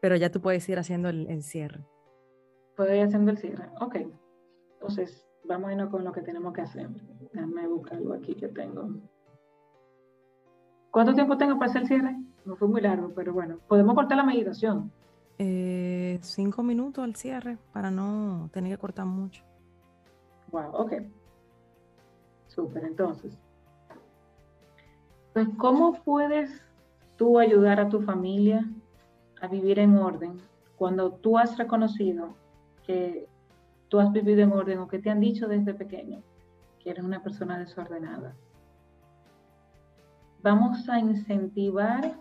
Pero 0.00 0.14
ya 0.14 0.30
tú 0.30 0.40
puedes 0.40 0.68
ir 0.68 0.78
haciendo 0.78 1.08
el, 1.08 1.26
el 1.28 1.42
cierre. 1.42 1.84
Puedo 2.76 2.94
ir 2.94 3.02
haciendo 3.02 3.32
el 3.32 3.38
cierre. 3.38 3.68
Ok. 3.80 3.96
Entonces, 4.74 5.26
vamos 5.42 5.70
a 5.70 5.72
irnos 5.72 5.90
con 5.90 6.04
lo 6.04 6.12
que 6.12 6.22
tenemos 6.22 6.52
que 6.52 6.60
hacer. 6.60 6.88
Déjame 7.32 7.66
buscar 7.66 7.98
algo 7.98 8.14
aquí 8.14 8.36
que 8.36 8.46
tengo. 8.46 8.90
¿Cuánto 10.92 11.12
tiempo 11.14 11.36
tengo 11.36 11.58
para 11.58 11.68
hacer 11.68 11.82
el 11.82 11.88
cierre? 11.88 12.16
No 12.44 12.54
fue 12.54 12.68
muy 12.68 12.80
largo, 12.80 13.12
pero 13.12 13.32
bueno, 13.32 13.58
podemos 13.66 13.96
cortar 13.96 14.16
la 14.16 14.24
meditación. 14.24 14.92
Eh, 15.36 16.20
cinco 16.22 16.62
minutos 16.62 17.02
al 17.02 17.16
cierre 17.16 17.58
para 17.72 17.90
no 17.90 18.50
tener 18.52 18.70
que 18.70 18.78
cortar 18.78 19.06
mucho. 19.06 19.42
Wow, 20.52 20.70
ok. 20.74 20.92
Súper, 22.50 22.84
entonces. 22.84 23.38
Pues, 25.32 25.48
¿cómo 25.56 26.02
puedes 26.02 26.50
tú 27.16 27.38
ayudar 27.38 27.78
a 27.78 27.88
tu 27.88 28.02
familia 28.02 28.68
a 29.40 29.46
vivir 29.46 29.78
en 29.78 29.96
orden 29.96 30.40
cuando 30.76 31.12
tú 31.12 31.38
has 31.38 31.56
reconocido 31.56 32.34
que 32.84 33.28
tú 33.88 34.00
has 34.00 34.12
vivido 34.12 34.42
en 34.42 34.52
orden 34.52 34.78
o 34.80 34.88
que 34.88 34.98
te 34.98 35.10
han 35.10 35.20
dicho 35.20 35.46
desde 35.46 35.74
pequeño 35.74 36.22
que 36.80 36.90
eres 36.90 37.04
una 37.04 37.22
persona 37.22 37.58
desordenada. 37.58 38.34
Vamos 40.42 40.88
a 40.88 40.98
incentivar 40.98 42.16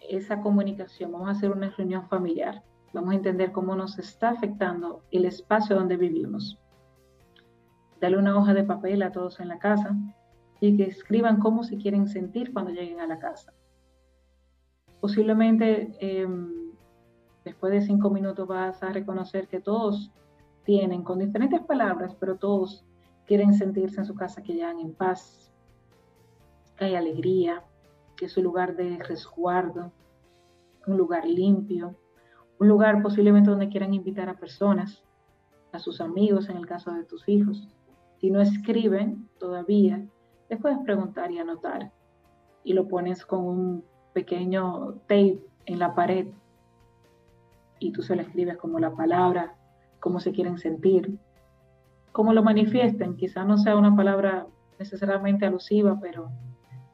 esa 0.00 0.40
comunicación, 0.40 1.12
vamos 1.12 1.28
a 1.28 1.32
hacer 1.32 1.50
una 1.52 1.70
reunión 1.70 2.06
familiar, 2.08 2.62
vamos 2.92 3.12
a 3.12 3.16
entender 3.16 3.52
cómo 3.52 3.74
nos 3.76 3.98
está 3.98 4.30
afectando 4.30 5.02
el 5.10 5.24
espacio 5.24 5.76
donde 5.76 5.96
vivimos. 5.96 6.58
Dale 8.04 8.18
una 8.18 8.36
hoja 8.36 8.52
de 8.52 8.64
papel 8.64 9.02
a 9.02 9.12
todos 9.12 9.40
en 9.40 9.48
la 9.48 9.58
casa 9.58 9.96
y 10.60 10.76
que 10.76 10.82
escriban 10.82 11.40
cómo 11.40 11.64
se 11.64 11.78
quieren 11.78 12.06
sentir 12.06 12.52
cuando 12.52 12.70
lleguen 12.70 13.00
a 13.00 13.06
la 13.06 13.18
casa. 13.18 13.54
Posiblemente 15.00 15.96
em, 16.00 16.74
después 17.46 17.72
de 17.72 17.80
cinco 17.80 18.10
minutos 18.10 18.46
vas 18.46 18.82
a 18.82 18.90
reconocer 18.90 19.48
que 19.48 19.58
todos 19.58 20.12
tienen 20.64 21.02
con 21.02 21.18
diferentes 21.18 21.62
palabras, 21.62 22.14
pero 22.20 22.36
todos 22.36 22.84
quieren 23.24 23.54
sentirse 23.54 24.00
en 24.00 24.04
su 24.04 24.14
casa 24.14 24.42
que 24.42 24.52
llegan 24.52 24.80
en 24.80 24.92
paz, 24.92 25.50
que 26.76 26.84
hay 26.84 26.96
alegría, 26.96 27.64
que 28.18 28.26
es 28.26 28.36
un 28.36 28.44
lugar 28.44 28.76
de 28.76 28.98
resguardo, 28.98 29.92
un 30.86 30.98
lugar 30.98 31.24
limpio, 31.24 31.96
un 32.58 32.68
lugar 32.68 33.00
posiblemente 33.00 33.48
donde 33.48 33.70
quieran 33.70 33.94
invitar 33.94 34.28
a 34.28 34.36
personas, 34.36 35.02
a 35.72 35.78
sus 35.78 36.02
amigos 36.02 36.50
en 36.50 36.58
el 36.58 36.66
caso 36.66 36.92
de 36.92 37.04
tus 37.04 37.26
hijos. 37.30 37.66
Si 38.24 38.30
no 38.30 38.40
escriben 38.40 39.28
todavía, 39.38 40.02
les 40.48 40.58
puedes 40.58 40.78
preguntar 40.78 41.30
y 41.30 41.40
anotar 41.40 41.92
y 42.62 42.72
lo 42.72 42.88
pones 42.88 43.26
con 43.26 43.44
un 43.44 43.84
pequeño 44.14 44.94
tape 45.00 45.40
en 45.66 45.78
la 45.78 45.94
pared 45.94 46.28
y 47.80 47.92
tú 47.92 48.00
se 48.00 48.16
la 48.16 48.22
escribes 48.22 48.56
como 48.56 48.78
la 48.78 48.92
palabra, 48.96 49.54
cómo 50.00 50.20
se 50.20 50.32
quieren 50.32 50.56
sentir, 50.56 51.18
cómo 52.12 52.32
lo 52.32 52.42
manifiesten. 52.42 53.14
Quizás 53.14 53.46
no 53.46 53.58
sea 53.58 53.76
una 53.76 53.94
palabra 53.94 54.46
necesariamente 54.78 55.44
alusiva, 55.44 55.98
pero 56.00 56.30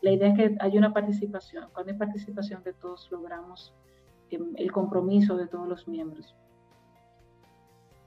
la 0.01 0.11
idea 0.11 0.31
es 0.31 0.37
que 0.37 0.57
hay 0.59 0.77
una 0.77 0.93
participación. 0.93 1.69
Cuando 1.73 1.93
hay 1.93 1.97
participación 1.97 2.65
de 2.65 2.73
todos, 2.73 3.09
logramos 3.13 3.73
em, 4.31 4.53
el 4.57 4.73
compromiso 4.73 5.37
de 5.37 5.47
todos 5.47 5.69
los 5.69 5.87
miembros. 5.87 6.35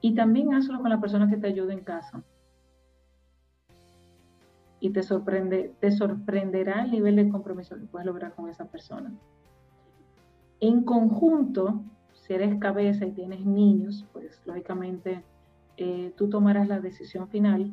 Y 0.02 0.14
también 0.14 0.52
hazlo 0.52 0.82
con 0.82 0.90
la 0.90 1.00
persona 1.00 1.30
que 1.30 1.38
te 1.38 1.46
ayuda 1.46 1.72
en 1.72 1.84
casa. 1.84 2.22
Y 4.84 4.90
te, 4.90 5.02
sorprende, 5.02 5.74
te 5.80 5.90
sorprenderá 5.90 6.84
el 6.84 6.90
nivel 6.90 7.16
de 7.16 7.30
compromiso 7.30 7.74
que 7.74 7.86
puedes 7.86 8.04
lograr 8.04 8.34
con 8.34 8.50
esa 8.50 8.66
persona. 8.66 9.14
En 10.60 10.84
conjunto, 10.84 11.80
si 12.12 12.34
eres 12.34 12.60
cabeza 12.60 13.06
y 13.06 13.12
tienes 13.12 13.46
niños, 13.46 14.04
pues 14.12 14.42
lógicamente 14.44 15.24
eh, 15.78 16.12
tú 16.18 16.28
tomarás 16.28 16.68
la 16.68 16.80
decisión 16.80 17.28
final, 17.28 17.72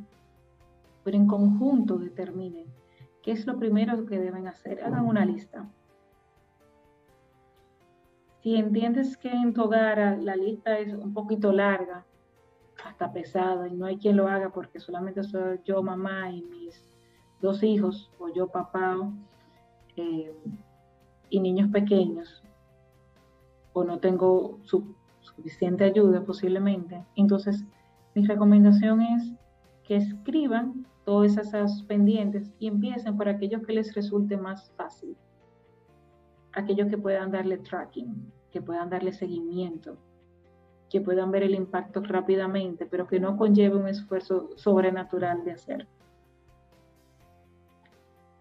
pero 1.03 1.18
en 1.18 1.28
conjunto 1.28 1.97
determinen 1.97 2.68
qué 3.22 3.34
es 3.34 3.45
lo 3.45 3.57
primero 3.59 4.05
que 4.05 4.18
deben 4.18 4.47
hacer. 4.47 4.82
Hagan 4.82 5.05
una 5.05 5.26
lista. 5.26 5.70
Si 8.41 8.55
entiendes 8.55 9.18
que 9.18 9.28
en 9.28 9.53
tu 9.53 9.64
hogar 9.64 10.18
la 10.22 10.38
lista 10.38 10.80
es 10.80 10.93
un 10.93 11.14
poquito 11.14 11.51
larga, 11.51 12.05
hasta 12.86 13.12
pesada, 13.12 13.68
y 13.68 13.74
no 13.74 13.86
hay 13.86 13.97
quien 13.97 14.16
lo 14.16 14.30
haga 14.30 14.53
porque 14.53 14.80
solamente 14.80 15.24
soy 15.24 15.59
yo, 15.66 15.84
mamá 15.84 16.32
y 16.32 16.43
mis 16.43 16.90
dos 17.41 17.63
hijos, 17.63 18.09
o 18.19 18.29
yo, 18.29 18.47
papá, 18.47 18.97
eh, 19.95 20.33
y 21.29 21.39
niños 21.39 21.69
pequeños, 21.71 22.43
o 23.73 23.83
no 23.83 23.99
tengo 23.99 24.59
suficiente 25.21 25.85
ayuda 25.85 26.23
posiblemente, 26.23 27.03
entonces 27.15 27.63
mi 28.13 28.25
recomendación 28.25 29.01
es 29.01 29.31
que 29.83 29.95
escriban 29.95 30.85
todas 31.05 31.37
esas 31.37 31.83
pendientes 31.83 32.51
y 32.59 32.67
empiecen 32.67 33.17
por 33.17 33.29
aquellos 33.29 33.65
que 33.65 33.73
les 33.73 33.93
resulte 33.95 34.37
más 34.37 34.71
fácil, 34.71 35.15
aquellos 36.53 36.89
que 36.89 36.97
puedan 36.97 37.31
darle 37.31 37.57
tracking, 37.57 38.31
que 38.51 38.61
puedan 38.61 38.89
darle 38.89 39.13
seguimiento, 39.13 39.97
que 40.89 40.99
puedan 40.99 41.31
ver 41.31 41.43
el 41.43 41.55
impacto 41.55 42.01
rápidamente, 42.01 42.85
pero 42.85 43.07
que 43.07 43.19
no 43.19 43.37
conlleve 43.37 43.77
un 43.77 43.87
esfuerzo 43.87 44.49
sobrenatural 44.57 45.43
de 45.45 45.51
hacer. 45.51 45.87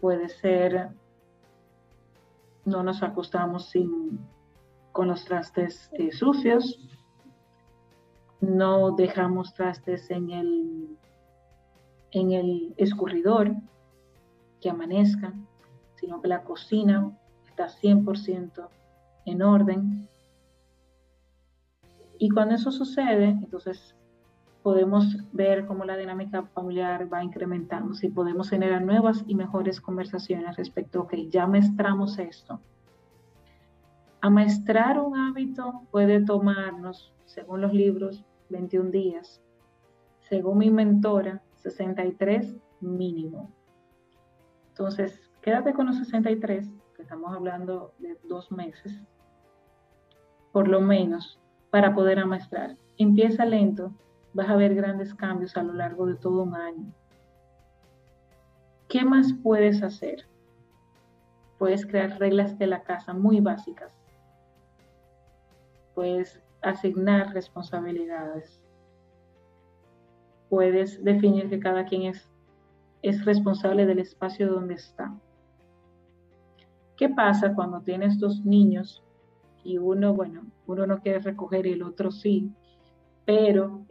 Puede 0.00 0.28
ser, 0.28 0.88
no 2.64 2.82
nos 2.82 3.02
acostamos 3.02 3.68
sin, 3.70 4.18
con 4.92 5.08
los 5.08 5.24
trastes 5.24 5.90
eh, 5.92 6.12
sucios, 6.12 6.78
no 8.40 8.92
dejamos 8.92 9.52
trastes 9.54 10.10
en 10.10 10.30
el, 10.30 10.98
en 12.12 12.32
el 12.32 12.74
escurridor 12.78 13.54
que 14.60 14.70
amanezca, 14.70 15.34
sino 15.96 16.22
que 16.22 16.28
la 16.28 16.42
cocina 16.42 17.16
está 17.46 17.68
100% 17.68 18.68
en 19.26 19.42
orden. 19.42 20.08
Y 22.18 22.30
cuando 22.30 22.54
eso 22.54 22.70
sucede, 22.70 23.28
entonces 23.28 23.94
podemos 24.62 25.16
ver 25.32 25.66
cómo 25.66 25.84
la 25.84 25.96
dinámica 25.96 26.42
familiar 26.42 27.12
va 27.12 27.24
incrementando, 27.24 27.94
si 27.94 28.08
podemos 28.08 28.50
generar 28.50 28.82
nuevas 28.82 29.24
y 29.26 29.34
mejores 29.34 29.80
conversaciones 29.80 30.56
respecto 30.56 31.00
a, 31.00 31.02
ok, 31.02 31.14
ya 31.30 31.46
maestramos 31.46 32.18
esto. 32.18 32.60
Amaestrar 34.20 35.00
un 35.00 35.16
hábito 35.16 35.82
puede 35.90 36.22
tomarnos, 36.24 37.14
según 37.24 37.62
los 37.62 37.72
libros, 37.72 38.24
21 38.50 38.90
días. 38.90 39.40
Según 40.20 40.58
mi 40.58 40.70
mentora, 40.70 41.42
63 41.56 42.56
mínimo. 42.80 43.50
Entonces, 44.68 45.20
quédate 45.40 45.72
con 45.72 45.86
los 45.86 45.96
63, 45.98 46.70
que 46.94 47.02
estamos 47.02 47.34
hablando 47.34 47.94
de 47.98 48.18
dos 48.28 48.52
meses, 48.52 49.02
por 50.52 50.68
lo 50.68 50.80
menos, 50.80 51.40
para 51.70 51.94
poder 51.94 52.18
amaestrar. 52.18 52.76
Empieza 52.98 53.44
lento, 53.44 53.92
vas 54.32 54.48
a 54.48 54.56
ver 54.56 54.74
grandes 54.74 55.14
cambios 55.14 55.56
a 55.56 55.62
lo 55.62 55.72
largo 55.72 56.06
de 56.06 56.14
todo 56.16 56.42
un 56.42 56.54
año. 56.54 56.92
¿Qué 58.88 59.04
más 59.04 59.32
puedes 59.42 59.82
hacer? 59.82 60.26
Puedes 61.58 61.86
crear 61.86 62.18
reglas 62.18 62.58
de 62.58 62.66
la 62.66 62.82
casa 62.82 63.12
muy 63.12 63.40
básicas. 63.40 63.92
Puedes 65.94 66.40
asignar 66.62 67.32
responsabilidades. 67.32 68.60
Puedes 70.48 71.02
definir 71.04 71.48
que 71.48 71.60
cada 71.60 71.84
quien 71.84 72.02
es, 72.02 72.28
es 73.02 73.24
responsable 73.24 73.86
del 73.86 74.00
espacio 74.00 74.50
donde 74.50 74.74
está. 74.74 75.14
¿Qué 76.96 77.08
pasa 77.08 77.54
cuando 77.54 77.80
tienes 77.80 78.18
dos 78.18 78.44
niños 78.44 79.02
y 79.64 79.78
uno, 79.78 80.14
bueno, 80.14 80.46
uno 80.66 80.86
no 80.86 81.00
quiere 81.00 81.20
recoger 81.20 81.66
y 81.66 81.72
el 81.72 81.82
otro 81.82 82.10
sí, 82.10 82.52
pero 83.30 83.86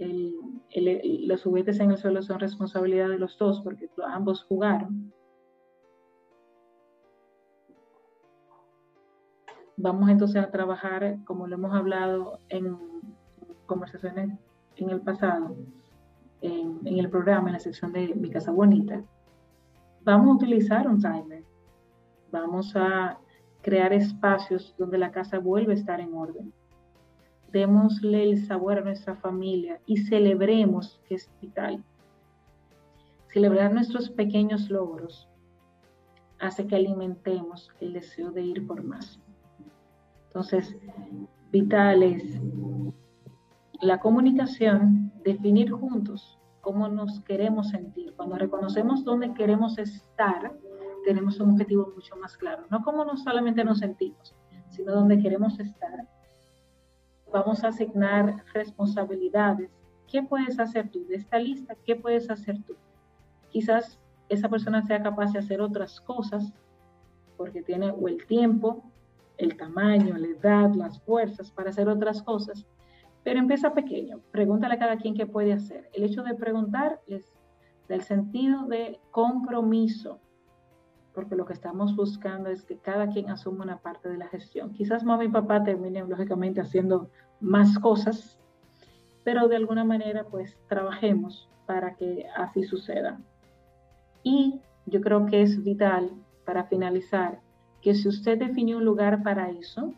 los 1.25 1.43
juguetes 1.43 1.79
en 1.79 1.91
el 1.91 1.97
suelo 1.97 2.21
son 2.21 2.41
responsabilidad 2.41 3.07
de 3.07 3.17
los 3.17 3.37
dos 3.37 3.61
porque 3.61 3.89
ambos 4.05 4.43
jugaron? 4.43 5.13
Vamos 9.77 10.09
entonces 10.09 10.43
a 10.43 10.51
trabajar, 10.51 11.19
como 11.23 11.47
lo 11.47 11.55
hemos 11.55 11.73
hablado 11.73 12.39
en 12.49 12.77
conversaciones 13.65 14.37
en 14.75 14.89
el 14.89 14.99
pasado, 14.99 15.55
en, 16.41 16.85
el 16.85 17.09
programa, 17.09 17.47
en 17.47 17.53
la 17.53 17.59
sección 17.59 17.93
de 17.93 18.13
Mi 18.15 18.29
Casa 18.29 18.51
Bonita. 18.51 19.01
Vamos 20.01 20.31
a 20.31 20.33
utilizar 20.33 20.85
un 20.85 20.99
timer. 20.99 21.45
Vamos 22.29 22.75
a 22.75 23.17
crear 23.61 23.93
espacios 23.93 24.75
donde 24.77 24.97
la 24.97 25.11
casa 25.11 25.39
vuelva 25.39 25.71
a 25.71 25.75
estar 25.75 26.01
en 26.01 26.13
orden. 26.13 26.51
Démosle 27.51 28.23
el 28.23 28.45
sabor 28.45 28.79
a 28.79 28.81
nuestra 28.81 29.15
familia 29.15 29.79
y 29.85 29.97
celebremos 29.97 31.01
que 31.07 31.15
es 31.15 31.29
vital. 31.41 31.83
Celebrar 33.33 33.73
nuestros 33.73 34.09
pequeños 34.09 34.69
logros 34.69 35.27
hace 36.39 36.67
que 36.67 36.75
alimentemos 36.75 37.69
el 37.79 37.93
deseo 37.93 38.31
de 38.31 38.41
ir 38.43 38.65
por 38.65 38.83
más. 38.83 39.19
Entonces, 40.27 40.75
vital 41.51 42.03
es 42.03 42.39
la 43.81 43.99
comunicación, 43.99 45.11
definir 45.23 45.71
juntos 45.71 46.37
cómo 46.61 46.87
nos 46.87 47.21
queremos 47.21 47.69
sentir. 47.69 48.13
Cuando 48.15 48.37
reconocemos 48.37 49.03
dónde 49.03 49.33
queremos 49.33 49.77
estar, 49.77 50.53
tenemos 51.05 51.39
un 51.39 51.51
objetivo 51.51 51.91
mucho 51.95 52.15
más 52.17 52.37
claro. 52.37 52.65
No 52.69 52.83
cómo 52.83 53.05
no 53.05 53.17
solamente 53.17 53.63
nos 53.63 53.79
sentimos, 53.79 54.35
sino 54.69 54.93
dónde 54.93 55.19
queremos 55.19 55.59
estar. 55.59 56.07
Vamos 57.31 57.63
a 57.63 57.69
asignar 57.69 58.43
responsabilidades. 58.53 59.69
¿Qué 60.07 60.23
puedes 60.23 60.59
hacer 60.59 60.89
tú? 60.89 61.05
De 61.05 61.15
esta 61.15 61.37
lista, 61.37 61.75
¿qué 61.85 61.95
puedes 61.95 62.29
hacer 62.29 62.61
tú? 62.63 62.75
Quizás 63.49 63.99
esa 64.29 64.49
persona 64.49 64.81
sea 64.85 65.01
capaz 65.01 65.33
de 65.33 65.39
hacer 65.39 65.61
otras 65.61 66.01
cosas 66.01 66.53
porque 67.37 67.61
tiene 67.61 67.93
el 68.07 68.25
tiempo 68.25 68.83
el 69.39 69.55
tamaño, 69.55 70.17
la 70.17 70.27
edad, 70.27 70.73
las 70.75 71.01
fuerzas 71.01 71.49
para 71.49 71.69
hacer 71.69 71.87
otras 71.87 72.21
cosas, 72.21 72.65
pero 73.23 73.39
empieza 73.39 73.73
pequeño. 73.73 74.19
Pregúntale 74.31 74.75
a 74.75 74.79
cada 74.79 74.97
quien 74.97 75.15
qué 75.15 75.25
puede 75.25 75.53
hacer. 75.53 75.89
El 75.93 76.03
hecho 76.03 76.23
de 76.23 76.35
preguntar 76.35 76.99
es 77.07 77.33
del 77.87 78.01
sentido 78.03 78.65
de 78.67 78.99
compromiso, 79.11 80.19
porque 81.19 81.35
lo 81.35 81.45
que 81.45 81.51
estamos 81.51 81.97
buscando 81.97 82.49
es 82.49 82.63
que 82.63 82.77
cada 82.77 83.09
quien 83.09 83.29
asuma 83.29 83.65
una 83.65 83.79
parte 83.79 84.07
de 84.07 84.17
la 84.17 84.29
gestión. 84.29 84.71
Quizás 84.71 85.03
mamá 85.03 85.25
y 85.25 85.27
papá 85.27 85.61
terminen 85.61 86.09
lógicamente 86.09 86.61
haciendo 86.61 87.09
más 87.41 87.77
cosas, 87.77 88.39
pero 89.25 89.49
de 89.49 89.57
alguna 89.57 89.83
manera 89.83 90.23
pues 90.23 90.57
trabajemos 90.69 91.49
para 91.65 91.95
que 91.97 92.25
así 92.37 92.63
suceda. 92.63 93.19
Y 94.23 94.61
yo 94.85 95.01
creo 95.01 95.25
que 95.25 95.41
es 95.41 95.61
vital 95.61 96.09
para 96.45 96.63
finalizar 96.63 97.41
que 97.81 97.93
si 97.95 98.07
usted 98.07 98.39
definió 98.39 98.77
un 98.77 98.85
lugar 98.85 99.21
para 99.21 99.49
eso, 99.49 99.93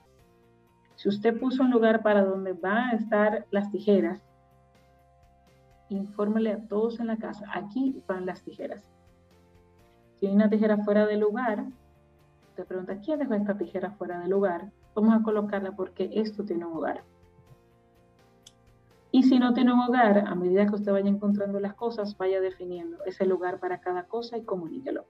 si 0.95 1.07
usted 1.07 1.39
puso 1.39 1.61
un 1.61 1.69
lugar 1.69 2.01
para 2.01 2.25
donde 2.25 2.53
van 2.53 2.89
a 2.89 2.93
estar 2.93 3.45
las 3.51 3.69
tijeras, 3.69 4.23
infórmele 5.89 6.53
a 6.53 6.67
todos 6.67 6.99
en 6.99 7.07
la 7.07 7.17
casa, 7.17 7.45
aquí 7.53 8.01
van 8.07 8.25
las 8.25 8.41
tijeras. 8.41 8.91
Si 10.21 10.27
hay 10.27 10.35
una 10.35 10.51
tijera 10.51 10.77
fuera 10.77 11.07
de 11.07 11.17
lugar, 11.17 11.65
te 12.55 12.63
pregunta, 12.63 12.95
¿quién 13.03 13.17
dejó 13.17 13.33
esta 13.33 13.57
tijera 13.57 13.89
fuera 13.89 14.19
de 14.19 14.27
lugar? 14.27 14.69
Vamos 14.93 15.19
a 15.19 15.23
colocarla 15.23 15.71
porque 15.71 16.11
esto 16.13 16.45
tiene 16.45 16.63
un 16.63 16.77
hogar. 16.77 17.03
Y 19.09 19.23
si 19.23 19.39
no 19.39 19.55
tiene 19.55 19.73
un 19.73 19.79
hogar, 19.79 20.19
a 20.19 20.35
medida 20.35 20.67
que 20.67 20.75
usted 20.75 20.91
vaya 20.91 21.09
encontrando 21.09 21.59
las 21.59 21.73
cosas, 21.73 22.15
vaya 22.19 22.39
definiendo 22.39 23.03
ese 23.05 23.25
lugar 23.25 23.59
para 23.59 23.81
cada 23.81 24.03
cosa 24.03 24.37
y 24.37 24.43
comuníquelo. 24.43 25.07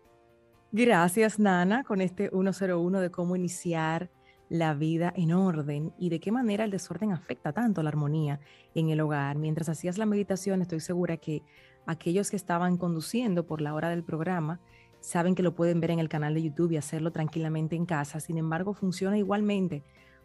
Gracias, 0.71 1.39
Nana, 1.39 1.83
con 1.83 1.99
este 1.99 2.29
101 2.29 3.01
de 3.01 3.11
cómo 3.11 3.35
iniciar 3.35 4.09
la 4.47 4.73
vida 4.73 5.11
en 5.13 5.33
orden 5.33 5.93
y 5.99 6.07
de 6.07 6.21
qué 6.21 6.31
manera 6.31 6.63
el 6.63 6.71
desorden 6.71 7.11
afecta 7.11 7.51
tanto 7.51 7.83
la 7.83 7.89
armonía 7.89 8.39
en 8.75 8.89
el 8.91 9.01
hogar. 9.01 9.37
Mientras 9.37 9.67
hacías 9.67 9.97
la 9.97 10.05
meditación, 10.05 10.61
estoy 10.61 10.79
segura 10.79 11.17
que 11.17 11.43
aquellos 11.85 12.29
que 12.29 12.37
estaban 12.37 12.77
conduciendo 12.77 13.45
por 13.45 13.59
la 13.59 13.73
hora 13.73 13.89
del 13.89 14.05
programa 14.05 14.61
saben 15.01 15.35
que 15.35 15.43
lo 15.43 15.53
pueden 15.53 15.81
ver 15.81 15.91
en 15.91 15.99
el 15.99 16.09
canal 16.09 16.33
de 16.33 16.43
YouTube 16.43 16.71
y 16.71 16.77
hacerlo 16.77 17.11
tranquilamente 17.11 17.75
en 17.75 17.85
casa. 17.85 18.19
Sin 18.19 18.37
embargo, 18.37 18.73
funciona 18.73 19.17
igualmente 19.17 19.83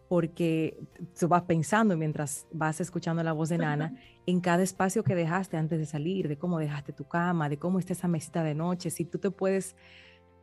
porque 0.09 0.79
tú 1.18 1.27
vas 1.27 1.43
pensando 1.43 1.97
mientras 1.97 2.47
vas 2.53 2.81
escuchando 2.81 3.22
la 3.22 3.33
voz 3.33 3.49
de 3.49 3.59
Nana 3.59 3.95
en 4.27 4.41
cada 4.41 4.62
espacio 4.62 5.03
que 5.03 5.14
dejaste 5.14 5.57
antes 5.57 5.79
de 5.79 5.87
salir, 5.87 6.29
de 6.29 6.39
cómo 6.39 6.59
dejaste 6.59 6.93
tu 6.93 7.09
cama, 7.09 7.49
de 7.49 7.59
cómo 7.59 7.79
está 7.79 7.93
esa 7.93 8.07
mesita 8.07 8.45
de 8.45 8.55
noche, 8.55 8.91
si 8.91 9.05
tú 9.05 9.18
te 9.18 9.31
puedes 9.31 9.74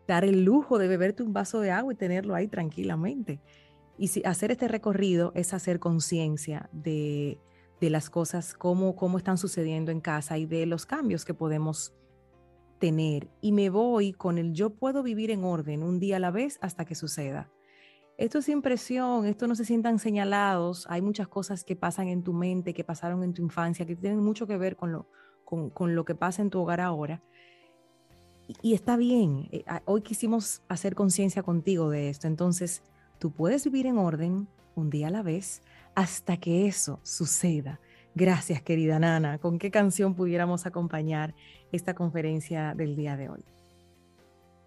dar 0.08 0.26
el 0.26 0.44
lujo 0.44 0.80
de 0.80 0.88
beberte 0.88 1.24
un 1.24 1.32
vaso 1.32 1.62
de 1.62 1.72
agua 1.72 1.94
y 1.94 1.96
tenerlo 1.96 2.36
ahí 2.36 2.48
tranquilamente. 2.48 3.40
Y 3.98 4.08
si 4.08 4.22
hacer 4.26 4.52
este 4.52 4.68
recorrido 4.68 5.32
es 5.36 5.54
hacer 5.54 5.80
conciencia 5.80 6.70
de, 6.74 7.40
de, 7.80 7.90
las 7.90 8.10
cosas, 8.10 8.54
cómo, 8.54 8.96
cómo 8.96 9.18
están 9.18 9.38
sucediendo 9.38 9.92
en 9.92 10.02
casa 10.02 10.38
y 10.38 10.46
de 10.46 10.66
los 10.66 10.86
cambios 10.86 11.24
que 11.24 11.34
podemos 11.34 11.94
Y 13.42 13.52
me 13.52 13.70
voy 13.70 14.14
con 14.14 14.38
el 14.38 14.54
yo 14.54 14.72
puedo 14.72 15.04
vivir 15.04 15.32
en 15.32 15.44
orden 15.44 15.84
un 15.84 16.00
día 16.00 16.18
a 16.18 16.20
la 16.20 16.32
vez 16.32 16.58
hasta 16.62 16.86
que 16.86 16.96
suceda 16.96 17.50
esto 18.18 18.40
es 18.40 18.50
impresión, 18.50 19.26
esto 19.26 19.48
no 19.48 19.56
se 19.56 19.66
sientan 19.66 19.98
señalados, 19.98 20.86
hay 20.90 21.02
muchas 21.02 21.28
cosas 21.28 21.64
que 21.64 21.76
pasan 21.76 22.08
en 22.08 22.24
tu 22.24 22.34
mente, 22.34 22.74
que 22.74 22.84
pasaron 22.84 23.24
en 23.24 23.34
tu 23.34 23.42
infancia, 23.42 23.86
que 23.86 23.96
tienen 23.96 24.20
mucho 24.20 24.46
que 24.46 24.58
ver 24.58 24.76
con 24.76 24.92
lo, 24.92 25.08
con, 25.46 25.96
lo 25.96 26.06
que 26.06 26.16
pasa 26.16 26.42
en 26.42 26.50
tu 26.50 26.60
hogar 26.60 26.80
ahora. 26.80 27.22
Y, 28.62 28.74
está 28.74 28.98
bien, 28.98 29.48
eh, 29.52 29.64
hoy 29.86 30.02
quisimos 30.02 30.62
hacer 30.68 30.96
conciencia 30.96 31.44
contigo 31.44 31.90
de 31.90 32.10
esto, 32.10 32.28
entonces 32.28 32.84
tú 33.18 33.32
puedes 33.32 33.64
vivir 33.64 33.88
en 33.88 33.98
orden 33.98 34.48
un 34.76 34.90
día 34.90 35.08
a 35.08 35.12
la 35.12 35.24
vez 35.24 35.64
hasta 35.96 36.38
que 36.38 36.68
eso 36.68 37.00
suceda. 37.04 37.80
Gracias, 38.16 38.62
querida 38.62 39.00
Nana. 39.00 39.40
¿Con 39.40 39.58
qué 39.58 39.72
canción 39.72 40.14
pudiéramos 40.14 40.66
acompañar 40.68 41.34
esta 41.72 41.96
conferencia 41.96 42.76
del 42.76 42.96
día 42.96 43.18
de 43.18 43.30
hoy? 43.30 43.44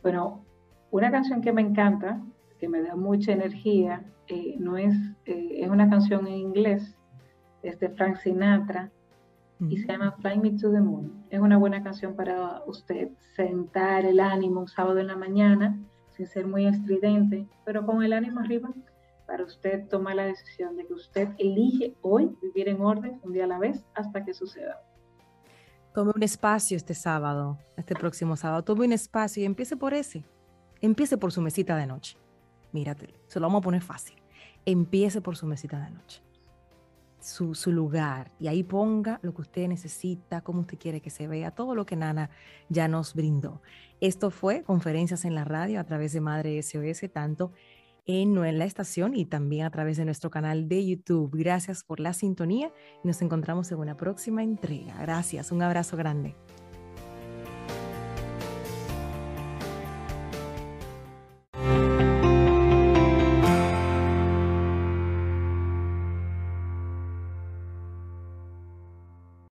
Bueno, 0.02 0.44
una 0.90 1.10
canción 1.10 1.40
que 1.40 1.52
me 1.52 1.62
encanta, 1.62 2.20
que 2.58 2.68
me 2.68 2.82
da 2.82 2.96
mucha 2.96 3.32
energía. 3.32 4.04
Eh, 4.26 4.56
no 4.58 4.76
es, 4.76 4.94
eh, 5.26 5.60
es 5.60 5.68
una 5.68 5.88
canción 5.88 6.26
en 6.26 6.34
inglés, 6.34 6.96
es 7.62 7.78
de 7.78 7.90
Frank 7.90 8.16
Sinatra 8.16 8.90
y 9.60 9.78
se 9.78 9.86
llama 9.86 10.12
Fly 10.20 10.38
Me 10.38 10.50
to 10.52 10.72
the 10.72 10.80
Moon. 10.80 11.24
Es 11.30 11.40
una 11.40 11.56
buena 11.56 11.82
canción 11.82 12.14
para 12.14 12.62
usted 12.66 13.10
sentar 13.36 14.04
el 14.04 14.20
ánimo 14.20 14.60
un 14.60 14.68
sábado 14.68 14.98
en 14.98 15.06
la 15.06 15.16
mañana, 15.16 15.78
sin 16.10 16.26
ser 16.26 16.46
muy 16.46 16.66
estridente, 16.66 17.46
pero 17.64 17.86
con 17.86 18.02
el 18.02 18.12
ánimo 18.12 18.40
arriba, 18.40 18.70
para 19.26 19.44
usted 19.44 19.88
tomar 19.88 20.14
la 20.14 20.24
decisión 20.24 20.76
de 20.76 20.86
que 20.86 20.94
usted 20.94 21.28
elige 21.38 21.94
hoy 22.02 22.36
vivir 22.40 22.68
en 22.68 22.80
orden 22.80 23.20
un 23.22 23.32
día 23.32 23.44
a 23.44 23.48
la 23.48 23.58
vez 23.58 23.84
hasta 23.94 24.24
que 24.24 24.34
suceda. 24.34 24.80
Tome 25.94 26.12
un 26.14 26.22
espacio 26.22 26.76
este 26.76 26.94
sábado, 26.94 27.58
este 27.76 27.94
próximo 27.94 28.36
sábado, 28.36 28.62
tome 28.62 28.86
un 28.86 28.92
espacio 28.92 29.42
y 29.42 29.46
empiece 29.46 29.76
por 29.76 29.94
ese. 29.94 30.24
Empiece 30.80 31.16
por 31.16 31.32
su 31.32 31.40
mesita 31.40 31.76
de 31.76 31.86
noche 31.86 32.18
mírate, 32.76 33.14
se 33.26 33.40
lo 33.40 33.46
vamos 33.46 33.60
a 33.60 33.64
poner 33.64 33.82
fácil. 33.82 34.16
Empiece 34.66 35.20
por 35.20 35.36
su 35.36 35.46
mesita 35.46 35.78
de 35.78 35.90
noche, 35.90 36.22
su, 37.20 37.54
su, 37.54 37.72
lugar, 37.72 38.32
y 38.38 38.48
ahí 38.48 38.62
ponga 38.64 39.18
lo 39.22 39.32
que 39.32 39.42
usted 39.42 39.68
necesita, 39.68 40.42
cómo 40.42 40.60
usted 40.60 40.76
quiere 40.78 41.00
que 41.00 41.08
se 41.08 41.26
vea, 41.28 41.52
todo 41.52 41.74
lo 41.74 41.86
que 41.86 41.96
Nana 41.96 42.30
ya 42.68 42.88
nos 42.88 43.14
brindó. 43.14 43.62
Esto 44.00 44.30
fue 44.30 44.62
Conferencias 44.62 45.24
en 45.24 45.34
la 45.34 45.44
Radio 45.44 45.80
a 45.80 45.84
través 45.84 46.12
de 46.12 46.20
Madre 46.20 46.62
SOS, 46.62 47.10
tanto 47.12 47.52
en, 48.06 48.36
en 48.44 48.58
la 48.58 48.64
estación 48.64 49.14
y 49.14 49.24
también 49.24 49.66
a 49.66 49.70
través 49.70 49.96
de 49.96 50.04
nuestro 50.04 50.30
canal 50.30 50.68
de 50.68 50.86
YouTube. 50.86 51.36
Gracias 51.36 51.84
por 51.84 52.00
la 52.00 52.12
sintonía 52.12 52.72
y 53.02 53.06
nos 53.06 53.20
encontramos 53.22 53.70
en 53.72 53.78
una 53.78 53.96
próxima 53.96 54.42
entrega. 54.42 54.96
Gracias, 55.00 55.52
un 55.52 55.62
abrazo 55.62 55.96
grande. 55.96 56.34